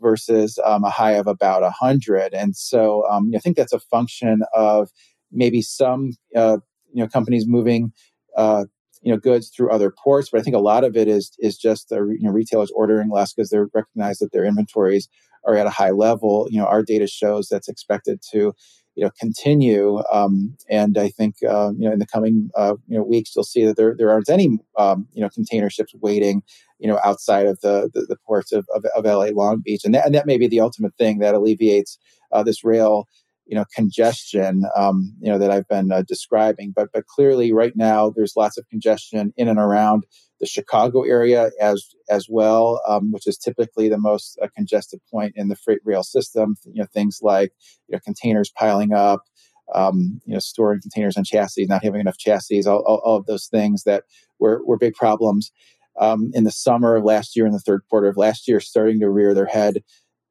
versus 0.00 0.58
um, 0.64 0.84
a 0.84 0.90
high 0.90 1.12
of 1.12 1.26
about 1.26 1.62
100. 1.62 2.34
And 2.34 2.56
so 2.56 3.06
um, 3.08 3.30
I 3.34 3.38
think 3.38 3.56
that's 3.56 3.72
a 3.72 3.80
function 3.80 4.42
of 4.54 4.90
maybe 5.32 5.62
some 5.62 6.12
uh, 6.34 6.58
you 6.92 7.02
know 7.02 7.08
companies 7.08 7.46
moving 7.46 7.92
uh, 8.36 8.64
you 9.02 9.12
know 9.12 9.18
goods 9.18 9.48
through 9.48 9.70
other 9.70 9.90
ports 9.90 10.28
but 10.30 10.40
i 10.40 10.42
think 10.42 10.56
a 10.56 10.60
lot 10.60 10.84
of 10.84 10.96
it 10.96 11.08
is 11.08 11.32
is 11.38 11.56
just 11.56 11.88
the 11.88 11.96
you 12.18 12.22
know 12.22 12.30
retailers 12.30 12.70
ordering 12.72 13.10
less 13.10 13.32
because 13.32 13.50
they 13.50 13.58
recognize 13.72 14.18
that 14.18 14.32
their 14.32 14.44
inventories 14.44 15.08
are 15.46 15.56
at 15.56 15.66
a 15.66 15.70
high 15.70 15.90
level 15.90 16.46
you 16.50 16.58
know 16.58 16.66
our 16.66 16.82
data 16.82 17.06
shows 17.06 17.48
that's 17.48 17.68
expected 17.68 18.20
to 18.30 18.52
you 19.00 19.06
know 19.06 19.10
continue 19.18 20.02
um, 20.12 20.54
and 20.68 20.98
i 20.98 21.08
think 21.08 21.36
uh, 21.48 21.70
you 21.78 21.86
know 21.88 21.92
in 21.92 21.98
the 21.98 22.06
coming 22.06 22.50
uh, 22.54 22.74
you 22.86 22.98
know 22.98 23.02
weeks 23.02 23.34
you'll 23.34 23.44
see 23.44 23.64
that 23.64 23.78
there, 23.78 23.94
there 23.96 24.10
aren't 24.10 24.28
any 24.28 24.58
um, 24.76 25.08
you 25.14 25.22
know 25.22 25.30
container 25.30 25.70
ships 25.70 25.94
waiting 26.02 26.42
you 26.80 26.86
know 26.86 26.98
outside 27.02 27.46
of 27.46 27.58
the 27.60 27.90
the, 27.94 28.02
the 28.02 28.16
ports 28.26 28.52
of, 28.52 28.66
of, 28.74 28.84
of, 28.96 29.04
la 29.04 29.28
long 29.32 29.62
beach. 29.64 29.84
And 29.84 29.94
that, 29.94 30.04
and 30.04 30.14
that 30.14 30.26
may 30.26 30.36
be 30.36 30.48
the 30.48 30.60
ultimate 30.60 30.94
thing 30.96 31.18
that 31.20 31.34
alleviates 31.34 31.98
uh, 32.32 32.42
this 32.42 32.62
rail 32.62 33.06
you 33.50 33.56
know 33.56 33.64
congestion 33.74 34.62
um, 34.76 35.12
you 35.20 35.30
know 35.30 35.36
that 35.36 35.50
I've 35.50 35.66
been 35.66 35.90
uh, 35.90 36.02
describing. 36.06 36.72
But 36.74 36.88
but 36.94 37.06
clearly, 37.06 37.52
right 37.52 37.72
now 37.74 38.10
there's 38.10 38.36
lots 38.36 38.56
of 38.56 38.66
congestion 38.70 39.34
in 39.36 39.48
and 39.48 39.58
around 39.58 40.04
the 40.38 40.46
Chicago 40.46 41.02
area 41.02 41.50
as 41.60 41.84
as 42.08 42.26
well, 42.30 42.80
um, 42.88 43.10
which 43.10 43.26
is 43.26 43.36
typically 43.36 43.88
the 43.88 43.98
most 43.98 44.38
uh, 44.40 44.46
congested 44.56 45.00
point 45.10 45.34
in 45.36 45.48
the 45.48 45.56
freight 45.56 45.80
rail 45.84 46.04
system. 46.04 46.54
You 46.64 46.82
know 46.82 46.88
things 46.94 47.18
like 47.22 47.52
you 47.88 47.94
know 47.94 48.00
containers 48.04 48.50
piling 48.56 48.94
up. 48.94 49.22
Um, 49.72 50.20
you 50.26 50.32
know, 50.32 50.40
storing 50.40 50.80
containers 50.80 51.16
on 51.16 51.22
chassis, 51.22 51.64
not 51.64 51.84
having 51.84 52.00
enough 52.00 52.18
chassis, 52.18 52.66
all, 52.66 52.82
all, 52.84 53.00
all 53.04 53.16
of 53.16 53.26
those 53.26 53.46
things 53.46 53.84
that 53.84 54.02
were, 54.40 54.64
were 54.66 54.76
big 54.76 54.94
problems 54.94 55.52
um, 56.00 56.32
in 56.34 56.42
the 56.42 56.50
summer 56.50 56.96
of 56.96 57.04
last 57.04 57.36
year 57.36 57.46
and 57.46 57.54
the 57.54 57.60
third 57.60 57.82
quarter 57.88 58.08
of 58.08 58.16
last 58.16 58.48
year, 58.48 58.58
starting 58.58 58.98
to 58.98 59.08
rear 59.08 59.32
their 59.32 59.46
head 59.46 59.84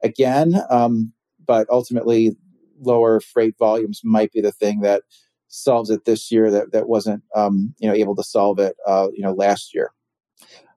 again. 0.04 0.56
Um, 0.70 1.14
but 1.48 1.68
ultimately, 1.70 2.36
lower 2.80 3.20
freight 3.20 3.56
volumes 3.58 4.02
might 4.04 4.32
be 4.32 4.42
the 4.42 4.52
thing 4.52 4.82
that 4.82 5.04
solves 5.48 5.90
it 5.90 6.06
this 6.06 6.32
year 6.32 6.52
that, 6.52 6.72
that 6.72 6.88
wasn't 6.88 7.24
um, 7.36 7.74
you 7.80 7.88
know 7.88 7.96
able 7.96 8.16
to 8.16 8.24
solve 8.24 8.60
it 8.60 8.76
uh, 8.88 9.08
you 9.14 9.24
know 9.24 9.34
last 9.34 9.74
year. 9.74 9.92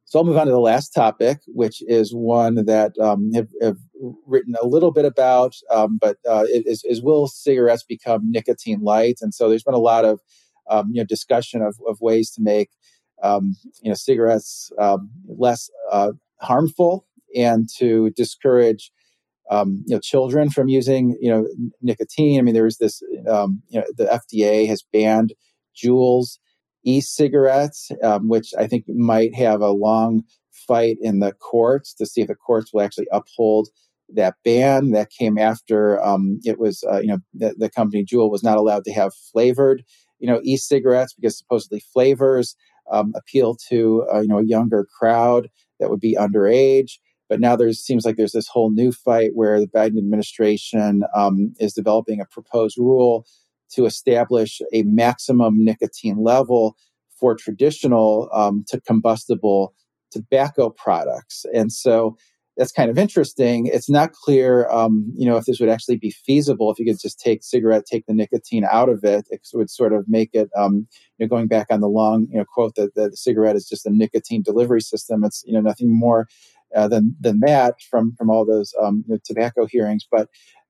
So 0.05 0.19
I'll 0.19 0.27
move 0.27 0.37
on 0.37 0.45
to 0.45 0.53
the 0.53 0.61
last 0.61 0.91
topic, 0.91 1.39
which 1.47 1.83
is 1.87 2.13
one 2.15 2.67
that 2.67 2.93
um, 2.99 3.33
have, 3.33 3.49
have 3.63 3.79
written 4.27 4.55
a 4.61 4.67
little 4.67 4.93
bit 4.93 5.07
about, 5.07 5.55
um, 5.71 5.99
but 5.99 6.19
uh, 6.29 6.45
is, 6.51 6.85
is, 6.85 7.01
will 7.01 7.29
cigarettes 7.29 7.83
become 7.83 8.31
nicotine 8.31 8.83
light? 8.83 9.21
And 9.23 9.33
so 9.33 9.49
there's 9.49 9.63
been 9.63 9.73
a 9.73 9.79
lot 9.79 10.05
of 10.05 10.21
um, 10.69 10.91
you 10.93 11.01
know 11.01 11.07
discussion 11.07 11.63
of, 11.63 11.77
of 11.89 11.99
ways 12.01 12.31
to 12.33 12.43
make 12.43 12.69
um, 13.23 13.57
you 13.81 13.91
know 13.91 13.95
cigarettes 13.95 14.71
um, 14.79 15.11
less 15.27 15.71
uh, 15.91 16.13
harmful 16.41 17.07
and 17.35 17.69
to 17.79 18.11
discourage 18.11 18.93
um, 19.51 19.83
you 19.87 19.95
know 19.95 20.01
children 20.01 20.51
from 20.51 20.69
using 20.69 21.17
you 21.21 21.31
know 21.31 21.47
nicotine. 21.81 22.39
I 22.39 22.43
mean, 22.43 22.55
there 22.55 22.67
is 22.67 22.79
this 22.79 23.03
um, 23.29 23.63
you 23.69 23.81
know 23.81 23.87
the 23.97 24.05
FDA 24.05 24.67
has 24.69 24.83
banned 24.93 25.35
Juul's 25.77 26.39
e-cigarettes, 26.85 27.91
um, 28.03 28.29
which 28.29 28.53
I 28.59 28.67
think 28.67 28.85
might 28.89 29.35
have 29.35 29.61
a 29.61 29.71
long 29.71 30.23
fight 30.67 30.97
in 31.01 31.21
the 31.21 31.33
courts 31.33 31.95
to 31.95 32.07
see 32.07 32.23
if 32.23 32.29
the 32.29 32.35
courts 32.35 32.73
will 32.73 32.83
actually 32.83 33.09
uphold 33.13 33.69
that 34.15 34.35
ban. 34.45 34.91
That 34.91 35.11
came 35.11 35.39
after 35.39 36.03
um, 36.05 36.41
it 36.45 36.59
was 36.59 36.85
uh, 36.91 37.01
you 37.01 37.09
know 37.09 37.19
the, 37.35 37.55
the 37.59 37.71
company 37.71 38.05
Juul 38.05 38.31
was 38.31 38.43
not 38.43 38.59
allowed 38.59 38.85
to 38.85 38.93
have 38.93 39.13
flavored 39.33 39.85
you 40.19 40.27
know 40.29 40.41
e-cigarettes 40.45 41.15
because 41.15 41.37
supposedly 41.37 41.83
flavors 41.93 42.57
um, 42.91 43.13
appeal 43.17 43.57
to 43.69 44.07
uh, 44.13 44.21
you 44.21 44.29
know 44.29 44.39
a 44.39 44.45
younger 44.45 44.87
crowd 44.99 45.49
that 45.81 45.91
would 45.91 46.01
be 46.01 46.17
underage. 46.19 46.93
But 47.33 47.41
now 47.41 47.57
there 47.57 47.73
seems 47.73 48.05
like 48.05 48.17
there's 48.17 48.33
this 48.33 48.47
whole 48.47 48.71
new 48.71 48.93
fight 48.93 49.31
where 49.33 49.59
the 49.59 49.67
Biden 49.67 49.97
administration 49.97 51.03
um, 51.17 51.55
is 51.59 51.73
developing 51.73 52.21
a 52.21 52.27
proposed 52.27 52.77
rule 52.77 53.25
to 53.71 53.87
establish 53.87 54.61
a 54.75 54.83
maximum 54.83 55.65
nicotine 55.65 56.23
level 56.23 56.77
for 57.19 57.35
traditional 57.35 58.29
um, 58.35 58.67
to 58.69 58.83
combustible 58.83 59.73
tobacco 60.11 60.69
products. 60.69 61.47
And 61.55 61.73
so 61.73 62.19
that's 62.59 62.71
kind 62.71 62.91
of 62.91 62.99
interesting. 62.99 63.65
It's 63.65 63.89
not 63.89 64.13
clear, 64.13 64.69
um, 64.69 65.11
you 65.17 65.25
know, 65.25 65.39
if 65.39 65.47
this 65.47 65.59
would 65.59 65.71
actually 65.71 65.97
be 65.97 66.11
feasible. 66.11 66.71
If 66.71 66.79
you 66.79 66.85
could 66.85 67.01
just 67.01 67.19
take 67.19 67.43
cigarette, 67.43 67.87
take 67.87 68.05
the 68.05 68.13
nicotine 68.13 68.67
out 68.71 68.91
of 68.91 69.05
it, 69.05 69.27
it 69.31 69.41
would 69.55 69.71
sort 69.71 69.95
of 69.95 70.05
make 70.07 70.35
it, 70.35 70.51
um, 70.55 70.87
you 71.17 71.25
know, 71.25 71.29
going 71.29 71.47
back 71.47 71.69
on 71.71 71.81
the 71.81 71.89
long, 71.89 72.27
you 72.31 72.37
know, 72.37 72.45
quote 72.45 72.75
that 72.75 72.95
the 72.95 73.17
cigarette 73.17 73.57
is 73.57 73.67
just 73.67 73.87
a 73.87 73.91
nicotine 73.91 74.43
delivery 74.43 74.83
system. 74.83 75.25
It's 75.25 75.43
you 75.47 75.55
know 75.55 75.63
nothing 75.63 75.91
more 75.91 76.27
uh, 76.75 76.89
than 76.89 77.15
than 77.21 77.41
that 77.41 77.77
from 77.91 78.15
from 78.17 78.31
all 78.31 78.45
those 78.45 78.75
um, 78.83 79.05
you 79.07 79.15
know, 79.15 79.21
tobacco 79.25 79.67
hearings. 79.67 80.07
But 80.11 80.29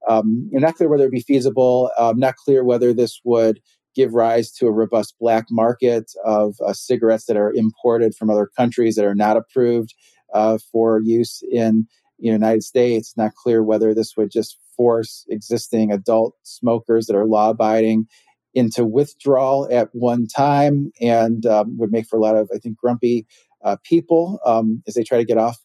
um, 0.08 0.48
you're 0.50 0.60
not 0.60 0.74
clear 0.74 0.88
whether 0.88 1.04
it'd 1.04 1.12
be 1.12 1.20
feasible. 1.20 1.90
Um, 1.98 2.18
not 2.18 2.36
clear 2.36 2.64
whether 2.64 2.92
this 2.92 3.20
would 3.24 3.60
give 3.94 4.14
rise 4.14 4.50
to 4.52 4.66
a 4.66 4.72
robust 4.72 5.14
black 5.20 5.46
market 5.50 6.10
of 6.24 6.56
uh, 6.66 6.72
cigarettes 6.72 7.26
that 7.26 7.36
are 7.36 7.52
imported 7.52 8.14
from 8.14 8.30
other 8.30 8.48
countries 8.56 8.96
that 8.96 9.04
are 9.04 9.14
not 9.14 9.36
approved 9.36 9.94
uh, 10.34 10.58
for 10.70 11.00
use 11.02 11.42
in 11.50 11.86
the 12.18 12.28
United 12.28 12.62
States. 12.62 13.14
Not 13.16 13.34
clear 13.34 13.62
whether 13.62 13.94
this 13.94 14.16
would 14.16 14.30
just 14.30 14.58
force 14.76 15.24
existing 15.28 15.92
adult 15.92 16.34
smokers 16.42 17.06
that 17.06 17.16
are 17.16 17.26
law 17.26 17.50
abiding 17.50 18.06
into 18.54 18.84
withdrawal 18.84 19.68
at 19.70 19.88
one 19.92 20.26
time 20.26 20.90
and 21.00 21.46
um, 21.46 21.76
would 21.78 21.92
make 21.92 22.06
for 22.06 22.16
a 22.16 22.20
lot 22.20 22.36
of, 22.36 22.50
I 22.54 22.58
think, 22.58 22.76
grumpy 22.78 23.26
uh, 23.64 23.76
people 23.84 24.40
um, 24.44 24.82
as 24.86 24.94
they 24.94 25.04
try 25.04 25.18
to 25.18 25.24
get 25.24 25.38
off 25.38 25.58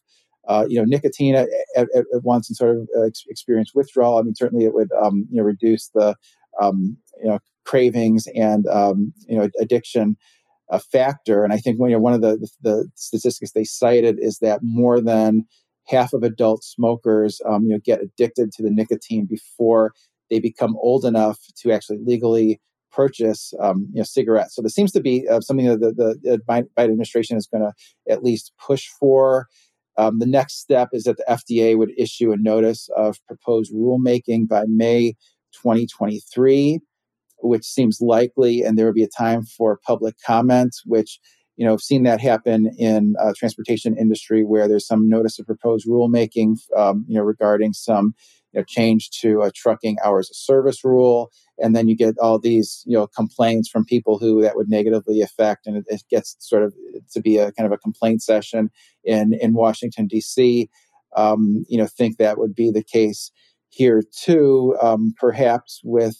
uh, 0.48 0.64
you 0.68 0.78
know, 0.78 0.84
nicotine 0.84 1.34
at, 1.34 1.48
at, 1.76 1.88
at, 1.94 2.24
once 2.24 2.48
and 2.48 2.56
sort 2.56 2.76
of 2.76 2.88
uh, 2.98 3.10
experience 3.28 3.72
withdrawal. 3.74 4.18
I 4.18 4.22
mean, 4.22 4.34
certainly 4.34 4.64
it 4.64 4.74
would, 4.74 4.90
um, 5.00 5.26
you 5.30 5.36
know, 5.36 5.44
reduce 5.44 5.90
the, 5.94 6.16
um, 6.60 6.96
you 7.22 7.28
know, 7.28 7.38
cravings 7.68 8.26
and 8.34 8.66
um, 8.68 9.12
you 9.28 9.38
know 9.38 9.48
addiction 9.60 10.16
a 10.70 10.80
factor. 10.80 11.44
And 11.44 11.52
I 11.52 11.58
think 11.58 11.78
you 11.78 11.90
know, 11.90 11.98
one 11.98 12.14
of 12.14 12.22
the, 12.22 12.48
the 12.62 12.88
statistics 12.94 13.52
they 13.52 13.64
cited 13.64 14.16
is 14.18 14.38
that 14.38 14.60
more 14.62 15.00
than 15.00 15.44
half 15.86 16.12
of 16.12 16.22
adult 16.22 16.64
smokers 16.64 17.40
um, 17.46 17.64
you 17.64 17.70
know 17.70 17.80
get 17.84 18.00
addicted 18.00 18.52
to 18.52 18.62
the 18.62 18.70
nicotine 18.70 19.26
before 19.26 19.92
they 20.30 20.40
become 20.40 20.76
old 20.76 21.04
enough 21.04 21.38
to 21.56 21.70
actually 21.72 21.98
legally 22.04 22.60
purchase 22.90 23.52
um, 23.60 23.86
you 23.92 23.98
know 23.98 24.04
cigarettes. 24.04 24.54
So 24.54 24.62
this 24.62 24.74
seems 24.74 24.92
to 24.92 25.00
be 25.00 25.28
uh, 25.28 25.40
something 25.40 25.66
that 25.66 25.80
the, 25.80 26.18
the, 26.22 26.38
Biden 26.48 26.68
administration 26.78 27.36
is 27.36 27.46
going 27.46 27.64
to 27.64 27.72
at 28.10 28.24
least 28.24 28.52
push 28.58 28.86
for. 28.98 29.46
Um, 29.98 30.18
the 30.18 30.26
next 30.26 30.60
step 30.60 30.90
is 30.92 31.04
that 31.04 31.18
the 31.18 31.24
FDA 31.28 31.76
would 31.76 31.90
issue 31.98 32.32
a 32.32 32.36
notice 32.36 32.88
of 32.96 33.18
proposed 33.26 33.74
rulemaking 33.74 34.48
by 34.48 34.64
May 34.66 35.14
2023 35.52 36.80
which 37.40 37.64
seems 37.64 38.00
likely, 38.00 38.62
and 38.62 38.76
there 38.76 38.86
would 38.86 38.94
be 38.94 39.04
a 39.04 39.08
time 39.08 39.44
for 39.44 39.78
public 39.86 40.16
comment, 40.26 40.74
which 40.84 41.20
you 41.58 41.66
know, 41.66 41.72
I've 41.72 41.80
seen 41.80 42.04
that 42.04 42.20
happen 42.20 42.70
in 42.78 43.16
uh, 43.20 43.32
transportation 43.36 43.96
industry 43.98 44.44
where 44.44 44.68
there's 44.68 44.86
some 44.86 45.08
notice 45.08 45.40
of 45.40 45.46
proposed 45.46 45.88
rulemaking, 45.88 46.56
um, 46.76 47.04
you 47.08 47.16
know, 47.18 47.24
regarding 47.24 47.72
some 47.72 48.14
you 48.52 48.60
know, 48.60 48.64
change 48.66 49.10
to 49.20 49.42
a 49.42 49.50
trucking 49.50 49.96
hours 50.04 50.30
of 50.30 50.36
service 50.36 50.84
rule, 50.84 51.30
and 51.58 51.74
then 51.74 51.88
you 51.88 51.96
get 51.96 52.18
all 52.18 52.38
these 52.38 52.82
you 52.86 52.96
know 52.96 53.06
complaints 53.06 53.68
from 53.68 53.84
people 53.84 54.18
who 54.18 54.42
that 54.42 54.56
would 54.56 54.68
negatively 54.68 55.20
affect, 55.20 55.66
and 55.66 55.76
it, 55.76 55.84
it 55.88 56.02
gets 56.10 56.36
sort 56.40 56.62
of 56.62 56.74
to 57.12 57.20
be 57.20 57.38
a 57.38 57.52
kind 57.52 57.66
of 57.66 57.72
a 57.72 57.78
complaint 57.78 58.22
session 58.22 58.70
in 59.04 59.34
in 59.34 59.54
Washington 59.54 60.06
D.C. 60.06 60.68
Um, 61.16 61.64
you 61.68 61.78
know, 61.78 61.86
think 61.86 62.18
that 62.18 62.38
would 62.38 62.54
be 62.54 62.70
the 62.70 62.84
case 62.84 63.30
here 63.70 64.02
too, 64.24 64.76
um, 64.80 65.14
perhaps 65.18 65.80
with 65.84 66.16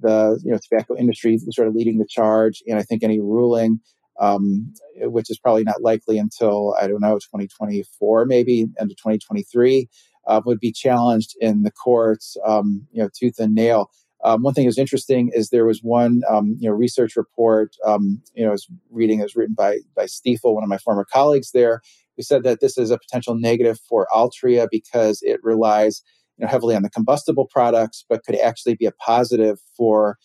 the 0.00 0.40
you 0.44 0.50
know 0.50 0.58
tobacco 0.58 0.96
industry 0.96 1.38
sort 1.50 1.68
of 1.68 1.74
leading 1.74 1.98
the 1.98 2.06
charge, 2.08 2.62
and 2.66 2.78
I 2.78 2.82
think 2.82 3.02
any 3.02 3.20
ruling, 3.20 3.80
um, 4.20 4.72
which 4.96 5.30
is 5.30 5.38
probably 5.38 5.64
not 5.64 5.82
likely 5.82 6.18
until 6.18 6.74
I 6.80 6.86
don't 6.86 7.00
know 7.00 7.14
2024, 7.18 8.26
maybe 8.26 8.66
end 8.78 8.90
of 8.90 8.96
2023, 8.96 9.88
uh, 10.30 10.40
would 10.46 10.60
be 10.60 10.72
challenged 10.72 11.36
in 11.40 11.64
the 11.64 11.72
courts, 11.72 12.36
um, 12.46 12.86
you 12.92 13.02
know, 13.02 13.10
tooth 13.18 13.38
and 13.38 13.54
nail. 13.54 13.90
Um, 14.22 14.42
one 14.42 14.54
thing 14.54 14.66
that's 14.66 14.78
interesting 14.78 15.30
is 15.34 15.48
there 15.48 15.64
was 15.64 15.82
one 15.82 16.22
um, 16.28 16.56
you 16.58 16.68
know 16.68 16.74
research 16.74 17.16
report 17.16 17.74
um, 17.84 18.22
you 18.34 18.42
know 18.44 18.50
I 18.50 18.52
was 18.52 18.68
reading 18.90 19.20
it 19.20 19.24
was 19.24 19.36
written 19.36 19.54
by 19.54 19.78
by 19.96 20.04
Stifel, 20.04 20.54
one 20.54 20.62
of 20.62 20.68
my 20.68 20.78
former 20.78 21.06
colleagues 21.10 21.50
there, 21.52 21.80
who 22.16 22.22
said 22.22 22.42
that 22.44 22.60
this 22.60 22.78
is 22.78 22.90
a 22.90 22.98
potential 22.98 23.34
negative 23.34 23.78
for 23.88 24.06
Altria 24.14 24.68
because 24.70 25.20
it 25.22 25.40
relies 25.42 26.02
you 26.36 26.44
know, 26.44 26.50
heavily 26.50 26.76
on 26.76 26.82
the 26.82 26.90
combustible 26.90 27.46
products, 27.46 28.04
but 28.08 28.24
could 28.24 28.38
actually 28.40 28.74
be 28.74 28.86
a 28.86 28.92
positive 28.92 29.58
for 29.76 30.16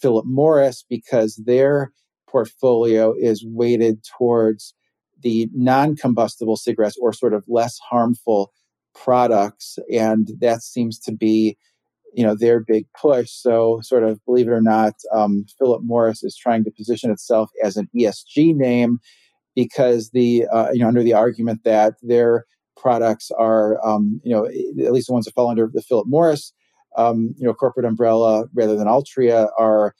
Philip 0.00 0.26
Morris 0.26 0.84
because 0.88 1.40
their 1.46 1.92
portfolio 2.28 3.14
is 3.18 3.44
weighted 3.46 4.04
towards 4.04 4.74
the 5.20 5.48
non-combustible 5.52 6.56
cigarettes 6.56 6.98
or 7.00 7.12
sort 7.12 7.34
of 7.34 7.44
less 7.48 7.78
harmful 7.78 8.52
products 9.02 9.78
and 9.92 10.30
that 10.40 10.62
seems 10.62 10.98
to 10.98 11.12
be 11.12 11.56
you 12.14 12.24
know 12.24 12.34
their 12.34 12.60
big 12.60 12.86
push. 12.98 13.30
So 13.30 13.80
sort 13.82 14.02
of 14.02 14.24
believe 14.24 14.48
it 14.48 14.52
or 14.52 14.62
not 14.62 14.94
um, 15.12 15.44
philip 15.58 15.82
morris 15.84 16.24
is 16.24 16.36
trying 16.36 16.64
to 16.64 16.70
position 16.70 17.10
itself 17.10 17.50
as 17.62 17.76
an 17.76 17.88
esg 17.96 18.56
name 18.56 18.98
because 19.54 20.10
the 20.10 20.46
uh, 20.52 20.70
you 20.72 20.80
know 20.80 20.88
under 20.88 21.02
the 21.02 21.14
argument 21.14 21.64
that 21.64 21.94
their 22.02 22.46
products 22.78 23.30
are, 23.38 23.84
um, 23.86 24.20
you 24.24 24.32
know, 24.32 24.46
at 24.46 24.92
least 24.92 25.08
the 25.08 25.12
ones 25.12 25.24
that 25.24 25.34
fall 25.34 25.50
under 25.50 25.68
the 25.72 25.82
Philip 25.82 26.06
Morris, 26.08 26.52
um, 26.96 27.34
you 27.36 27.46
know, 27.46 27.52
corporate 27.52 27.86
umbrella 27.86 28.46
rather 28.54 28.76
than 28.76 28.86
Altria 28.86 29.48
are 29.58 29.94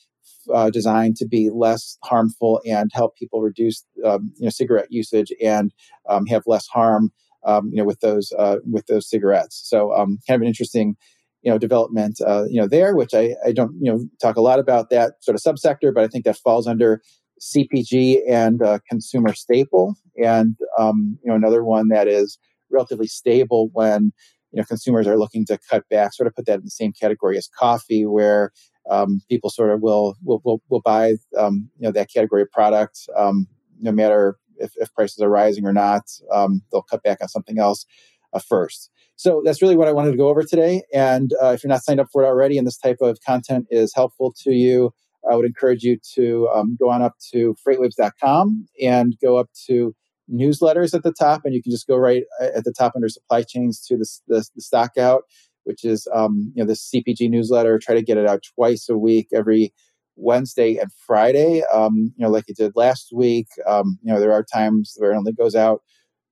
uh, 0.52 0.70
designed 0.70 1.16
to 1.16 1.26
be 1.26 1.50
less 1.50 1.98
harmful 2.04 2.60
and 2.66 2.90
help 2.94 3.16
people 3.16 3.42
reduce, 3.42 3.84
um, 4.04 4.32
you 4.36 4.44
know, 4.44 4.50
cigarette 4.50 4.88
usage 4.90 5.32
and 5.42 5.72
um, 6.08 6.26
have 6.26 6.42
less 6.46 6.66
harm, 6.66 7.10
um, 7.44 7.70
you 7.70 7.78
know, 7.78 7.84
with 7.84 8.00
those 8.00 8.32
uh, 8.38 8.56
with 8.70 8.86
those 8.86 9.08
cigarettes. 9.08 9.60
So, 9.64 9.92
um, 9.92 10.18
kind 10.26 10.36
of 10.36 10.42
an 10.42 10.48
interesting, 10.48 10.96
you 11.42 11.50
know, 11.50 11.58
development, 11.58 12.20
uh, 12.26 12.44
you 12.48 12.60
know, 12.60 12.68
there, 12.68 12.94
which 12.94 13.14
I, 13.14 13.34
I 13.44 13.52
don't, 13.52 13.74
you 13.80 13.90
know, 13.90 14.04
talk 14.20 14.36
a 14.36 14.40
lot 14.40 14.58
about 14.58 14.90
that 14.90 15.14
sort 15.20 15.34
of 15.34 15.42
subsector, 15.42 15.94
but 15.94 16.04
I 16.04 16.08
think 16.08 16.24
that 16.24 16.36
falls 16.36 16.66
under 16.66 17.00
CPG 17.40 18.20
and 18.28 18.62
uh, 18.62 18.78
consumer 18.88 19.34
staple, 19.34 19.94
and 20.16 20.56
um, 20.78 21.18
you 21.22 21.30
know, 21.30 21.36
another 21.36 21.64
one 21.64 21.88
that 21.88 22.08
is 22.08 22.38
relatively 22.70 23.06
stable 23.06 23.70
when 23.72 24.12
you 24.52 24.58
know 24.60 24.64
consumers 24.64 25.06
are 25.06 25.18
looking 25.18 25.44
to 25.46 25.58
cut 25.70 25.88
back. 25.88 26.12
Sort 26.14 26.26
of 26.26 26.34
put 26.34 26.46
that 26.46 26.58
in 26.58 26.64
the 26.64 26.70
same 26.70 26.92
category 26.92 27.38
as 27.38 27.48
coffee, 27.48 28.04
where 28.04 28.52
um, 28.90 29.20
people 29.28 29.50
sort 29.50 29.70
of 29.70 29.80
will 29.80 30.16
will 30.24 30.40
will, 30.44 30.60
will 30.68 30.80
buy 30.80 31.14
um, 31.36 31.70
you 31.78 31.86
know 31.86 31.92
that 31.92 32.10
category 32.12 32.42
of 32.42 32.50
product 32.50 32.98
um, 33.16 33.46
no 33.80 33.92
matter 33.92 34.36
if, 34.58 34.72
if, 34.76 34.92
prices 34.94 35.20
are 35.20 35.28
rising 35.28 35.66
or 35.66 35.72
not. 35.72 36.02
Um, 36.32 36.62
they'll 36.70 36.82
cut 36.82 37.02
back 37.02 37.18
on 37.20 37.28
something 37.28 37.58
else 37.58 37.86
uh, 38.32 38.40
first. 38.40 38.90
So 39.16 39.42
that's 39.44 39.60
really 39.60 39.76
what 39.76 39.88
I 39.88 39.92
wanted 39.92 40.12
to 40.12 40.16
go 40.16 40.28
over 40.28 40.44
today. 40.44 40.82
And 40.92 41.32
uh, 41.42 41.48
if 41.48 41.64
you're 41.64 41.68
not 41.68 41.82
signed 41.82 42.00
up 42.00 42.08
for 42.12 42.22
it 42.22 42.26
already, 42.26 42.56
and 42.56 42.66
this 42.66 42.78
type 42.78 42.98
of 43.00 43.18
content 43.26 43.66
is 43.70 43.92
helpful 43.94 44.32
to 44.44 44.52
you, 44.52 44.92
I 45.28 45.34
would 45.34 45.44
encourage 45.44 45.82
you 45.82 45.98
to 46.14 46.48
um, 46.54 46.76
go 46.78 46.88
on 46.88 47.02
up 47.02 47.14
to 47.32 47.56
freightwaves.com 47.66 48.68
and 48.80 49.16
go 49.20 49.36
up 49.36 49.50
to 49.66 49.94
newsletters 50.32 50.94
at 50.94 51.02
the 51.02 51.12
top, 51.12 51.42
and 51.44 51.54
you 51.54 51.62
can 51.62 51.72
just 51.72 51.86
go 51.86 51.96
right 51.96 52.24
uh, 52.40 52.48
at 52.54 52.64
the 52.64 52.72
top 52.72 52.92
under 52.94 53.08
supply 53.08 53.42
chains 53.42 53.84
to 53.86 53.96
the, 53.96 54.06
the, 54.28 54.44
the 54.54 54.62
stock 54.62 54.96
out, 54.96 55.22
which 55.64 55.84
is 55.84 56.06
um, 56.14 56.52
you 56.54 56.62
know 56.62 56.66
this 56.66 56.88
CPG 56.88 57.28
newsletter. 57.28 57.78
Try 57.78 57.94
to 57.94 58.02
get 58.02 58.18
it 58.18 58.28
out 58.28 58.42
twice 58.54 58.88
a 58.88 58.96
week, 58.96 59.28
every 59.32 59.72
Wednesday 60.18 60.76
and 60.76 60.90
Friday. 61.06 61.62
Um, 61.72 62.12
you 62.16 62.24
know, 62.24 62.30
like 62.30 62.48
it 62.48 62.56
did 62.56 62.72
last 62.74 63.10
week. 63.12 63.48
Um, 63.66 63.98
you 64.02 64.12
know, 64.12 64.20
there 64.20 64.32
are 64.32 64.44
times 64.44 64.94
where 64.98 65.12
it 65.12 65.16
only 65.16 65.32
goes 65.32 65.54
out, 65.54 65.82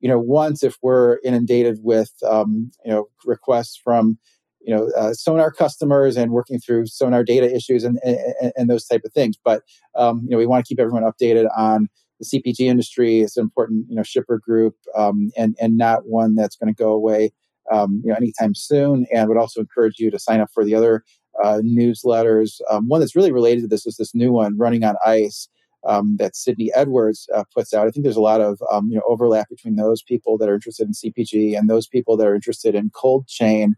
you 0.01 0.09
know, 0.09 0.19
once 0.19 0.63
if 0.63 0.77
we're 0.83 1.19
inundated 1.25 1.79
with 1.83 2.13
um, 2.29 2.71
you 2.85 2.91
know 2.91 3.09
requests 3.25 3.81
from 3.83 4.19
you 4.61 4.75
know 4.75 4.91
uh, 4.97 5.13
sonar 5.13 5.51
customers 5.51 6.17
and 6.17 6.33
working 6.33 6.59
through 6.59 6.87
sonar 6.87 7.25
data 7.25 7.55
issues 7.55 7.85
and 7.85 7.99
and, 8.05 8.53
and 8.57 8.71
those 8.71 8.87
type 8.87 9.03
of 9.05 9.13
things. 9.13 9.37
But 9.43 9.63
um, 9.95 10.23
you 10.25 10.31
know, 10.31 10.39
we 10.39 10.47
want 10.47 10.65
to 10.65 10.69
keep 10.69 10.81
everyone 10.81 11.05
updated 11.05 11.49
on 11.57 11.89
the 12.21 12.27
CPG 12.27 12.61
industry 12.61 13.21
It's 13.21 13.37
an 13.37 13.43
important 13.43 13.87
you 13.89 13.97
know 13.97 14.03
shipper 14.03 14.39
group 14.39 14.77
um, 14.95 15.31
and 15.37 15.57
and 15.61 15.77
not 15.77 16.07
one 16.07 16.35
that's 16.35 16.57
going 16.57 16.73
to 16.73 16.83
go 16.83 16.93
away 16.93 17.33
um, 17.73 18.03
you 18.05 18.11
know 18.11 18.17
anytime 18.17 18.55
soon. 18.55 19.07
And 19.13 19.29
would 19.29 19.39
also 19.39 19.61
encourage 19.61 19.99
you 19.99 20.11
to 20.11 20.19
sign 20.19 20.41
up 20.41 20.51
for 20.53 20.65
the 20.65 20.75
other 20.75 21.05
uh, 21.43 21.61
newsletters. 21.65 22.61
Um, 22.71 22.89
one 22.89 23.01
that's 23.01 23.17
really 23.17 23.33
related 23.33 23.63
to 23.63 23.69
this 23.69 23.87
is 23.87 23.97
this 23.97 24.15
new 24.15 24.33
one, 24.33 24.57
Running 24.57 24.85
on 24.85 24.97
Ice. 25.05 25.49
Um, 25.87 26.17
that 26.19 26.35
Sydney 26.35 26.73
Edwards 26.75 27.29
uh, 27.33 27.45
puts 27.55 27.73
out. 27.73 27.87
I 27.87 27.93
think 27.93 28.03
there's 28.03 28.17
a 28.17 28.21
lot 28.21 28.41
of 28.41 28.61
um, 28.73 28.89
you 28.89 28.97
know 28.97 29.03
overlap 29.07 29.49
between 29.49 29.77
those 29.77 30.03
people 30.03 30.37
that 30.39 30.49
are 30.49 30.55
interested 30.55 30.89
in 30.89 30.93
CPG 30.93 31.57
and 31.57 31.71
those 31.71 31.87
people 31.87 32.17
that 32.17 32.27
are 32.27 32.35
interested 32.35 32.75
in 32.75 32.91
cold 32.93 33.29
chain, 33.29 33.77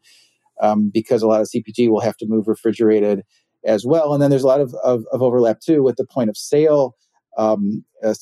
um, 0.62 0.90
because 0.94 1.20
a 1.20 1.26
lot 1.26 1.42
of 1.42 1.48
CPG 1.48 1.90
will 1.90 2.00
have 2.00 2.16
to 2.18 2.26
move 2.26 2.48
refrigerated 2.48 3.24
as 3.64 3.84
well. 3.84 4.14
And 4.14 4.22
then 4.22 4.30
there's 4.30 4.44
a 4.44 4.46
lot 4.46 4.62
of, 4.62 4.74
of, 4.82 5.04
of 5.12 5.20
overlap 5.20 5.60
too 5.60 5.82
with 5.82 5.96
the 5.96 6.06
point 6.06 6.30
of 6.30 6.36
sale 6.38 6.96
um, 7.36 7.84
a, 8.02 8.14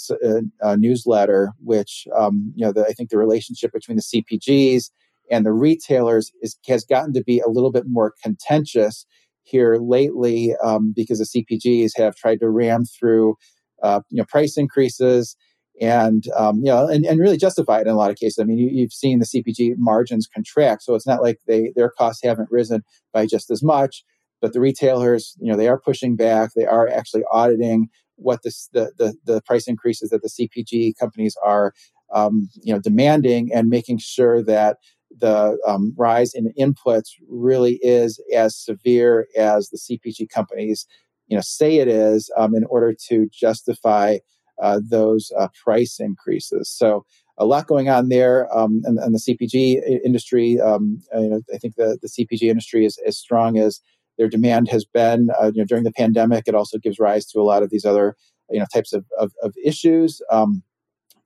a, 0.61 0.77
newsletter, 0.77 1.53
which 1.63 2.07
um, 2.15 2.53
you 2.55 2.65
know 2.65 2.73
the, 2.73 2.85
I 2.85 2.93
think 2.93 3.11
the 3.11 3.19
relationship 3.19 3.73
between 3.73 3.97
the 3.97 4.03
CPGs 4.03 4.91
and 5.31 5.45
the 5.45 5.53
retailers 5.53 6.33
is, 6.43 6.57
has 6.69 6.85
gotten 6.85 7.13
to 7.15 7.25
be 7.25 7.41
a 7.41 7.49
little 7.49 7.73
bit 7.73 7.85
more 7.87 8.13
contentious 8.23 9.07
here 9.47 9.77
lately 9.77 10.55
um, 10.63 10.93
because 10.95 11.19
the 11.19 11.45
CPGs 11.45 11.93
have 11.97 12.17
tried 12.17 12.41
to 12.41 12.51
ram 12.51 12.85
through 12.85 13.37
uh, 13.83 14.01
you 14.11 14.19
know 14.19 14.25
price 14.29 14.57
increases 14.57 15.37
and 15.81 16.25
um, 16.37 16.59
you 16.59 16.67
know 16.67 16.87
and, 16.87 17.05
and 17.05 17.21
really 17.21 17.37
justify 17.37 17.79
it 17.79 17.87
in 17.87 17.93
a 17.93 17.97
lot 17.97 18.11
of 18.11 18.17
cases. 18.17 18.39
I 18.39 18.45
mean, 18.45 18.59
you, 18.59 18.83
have 18.83 18.93
seen 18.93 19.19
the 19.19 19.27
CPG 19.27 19.75
margins 19.77 20.27
contract, 20.27 20.83
so 20.83 20.95
it's 20.95 21.07
not 21.07 21.23
like 21.23 21.39
they 21.47 21.73
their 21.77 21.91
costs 21.91 22.23
haven't 22.23 22.51
risen 22.51 22.83
by 23.13 23.27
just 23.27 23.51
as 23.51 23.63
much. 23.63 24.05
But 24.41 24.53
the 24.53 24.61
retailers, 24.61 25.35
you 25.41 25.51
know, 25.51 25.57
they 25.57 25.69
are 25.69 25.81
pushing 25.81 26.15
back. 26.15 26.51
They 26.55 26.67
are 26.67 26.89
actually 26.89 27.23
auditing 27.33 27.89
what 28.17 28.43
this, 28.43 28.69
the, 28.73 28.93
the, 28.99 29.15
the 29.25 29.43
price 29.43 29.67
increases 29.67 30.11
that 30.11 30.23
the 30.23 30.29
CPG 30.29 30.93
companies 30.99 31.37
are 31.43 31.73
um, 32.13 32.49
you 32.63 32.73
know 32.73 32.81
demanding 32.81 33.51
and 33.53 33.69
making 33.69 33.99
sure 33.99 34.43
that 34.45 34.79
the 35.19 35.59
um, 35.67 35.95
rise 35.97 36.35
in 36.35 36.53
inputs 36.59 37.11
really 37.29 37.79
is 37.83 38.21
as 38.35 38.57
severe 38.57 39.27
as 39.37 39.71
the 39.71 39.79
CPG 39.79 40.29
companies 40.29 40.87
you 41.29 41.37
know 41.37 41.43
say 41.43 41.77
it 41.77 41.89
is 41.89 42.31
um, 42.37 42.55
in 42.55 42.65
order 42.65 42.95
to 43.09 43.29
justify 43.33 44.19
uh, 44.63 44.81
those 44.83 45.31
uh, 45.39 45.49
price 45.63 46.01
increases. 46.01 46.71
So 46.71 47.05
a 47.39 47.45
lot 47.45 47.67
going 47.67 47.91
on 47.91 48.09
there, 48.09 48.49
um, 48.57 48.81
and, 48.85 48.99
and, 48.99 49.15
the 49.15 49.19
CPG 49.19 50.01
industry. 50.05 50.59
Um, 50.59 51.03
you 51.15 51.29
know, 51.29 51.43
I 51.53 51.59
think 51.59 51.75
the, 51.77 51.99
the 52.01 52.09
CPG 52.09 52.49
industry 52.49 52.87
is 52.87 52.99
as 53.07 53.19
strong 53.19 53.59
as 53.59 53.81
their 54.17 54.29
demand 54.29 54.69
has 54.69 54.87
been 54.87 55.29
uh, 55.39 55.51
you 55.55 55.61
know 55.61 55.67
during 55.67 55.85
the 55.85 55.93
pandemic. 55.93 56.45
It 56.47 56.55
also 56.55 56.79
gives 56.79 56.99
rise 56.99 57.27
to 57.27 57.41
a 57.41 57.43
lot 57.43 57.63
of 57.63 57.71
these 57.71 57.85
other 57.85 58.17
you 58.51 58.59
know 58.59 58.67
types 58.73 58.93
of 58.93 59.05
of, 59.19 59.33
of 59.43 59.53
issues. 59.63 60.23
Um, 60.31 60.63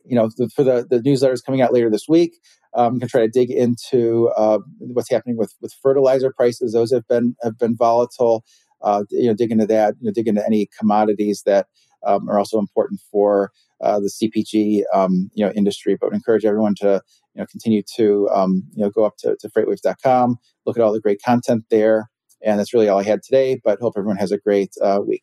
you 0.05 0.17
know, 0.17 0.31
the, 0.37 0.49
for 0.49 0.65
the 0.65 0.87
the 0.91 0.99
newsletters 0.99 1.45
coming 1.45 1.61
out 1.61 1.73
later 1.73 1.91
this 1.91 2.09
week, 2.09 2.41
um, 2.75 3.01
to 3.01 3.07
try 3.07 3.21
to 3.21 3.29
dig 3.29 3.51
into 3.51 4.29
uh, 4.37 4.59
what's 4.79 5.11
happening 5.11 5.37
with 5.37 5.55
with 5.61 5.73
fertilizer 5.83 6.33
prices. 6.33 6.73
Those 6.73 6.93
have 6.93 7.07
been 7.09 7.37
have 7.43 7.59
been 7.59 7.77
volatile. 7.77 8.45
uh, 8.83 9.05
you 9.11 9.27
know, 9.27 9.35
dig 9.35 9.53
into 9.53 9.67
that. 9.67 9.95
You 10.01 10.07
know, 10.07 10.13
dig 10.13 10.29
into 10.29 10.45
any 10.45 10.69
commodities 10.79 11.43
that 11.47 11.67
um, 12.07 12.29
are 12.29 12.39
also 12.39 12.59
important 12.59 13.01
for 13.11 13.53
uh, 13.81 14.01
the 14.01 14.09
CPG 14.11 14.83
um, 14.95 15.31
you 15.35 15.45
know 15.45 15.53
industry. 15.53 15.97
But 16.01 16.09
would 16.09 16.15
encourage 16.17 16.45
everyone 16.45 16.75
to 16.77 17.03
you 17.35 17.41
know 17.41 17.47
continue 17.47 17.83
to 17.97 18.29
um, 18.33 18.63
you 18.75 18.83
know 18.85 18.91
go 18.91 19.05
up 19.05 19.17
to, 19.19 19.37
to 19.41 19.49
freightwaves.com, 19.49 20.39
look 20.67 20.77
at 20.77 20.83
all 20.83 20.93
the 20.93 21.01
great 21.01 21.21
content 21.25 21.65
there, 21.71 22.11
and 22.43 22.59
that's 22.59 22.73
really 22.75 22.89
all 22.89 22.99
I 23.01 23.05
had 23.05 23.23
today. 23.23 23.61
But 23.63 23.81
hope 23.81 23.95
everyone 23.97 24.17
has 24.19 24.33
a 24.33 24.39
great 24.39 24.73
uh, 24.83 25.01
week. 25.07 25.23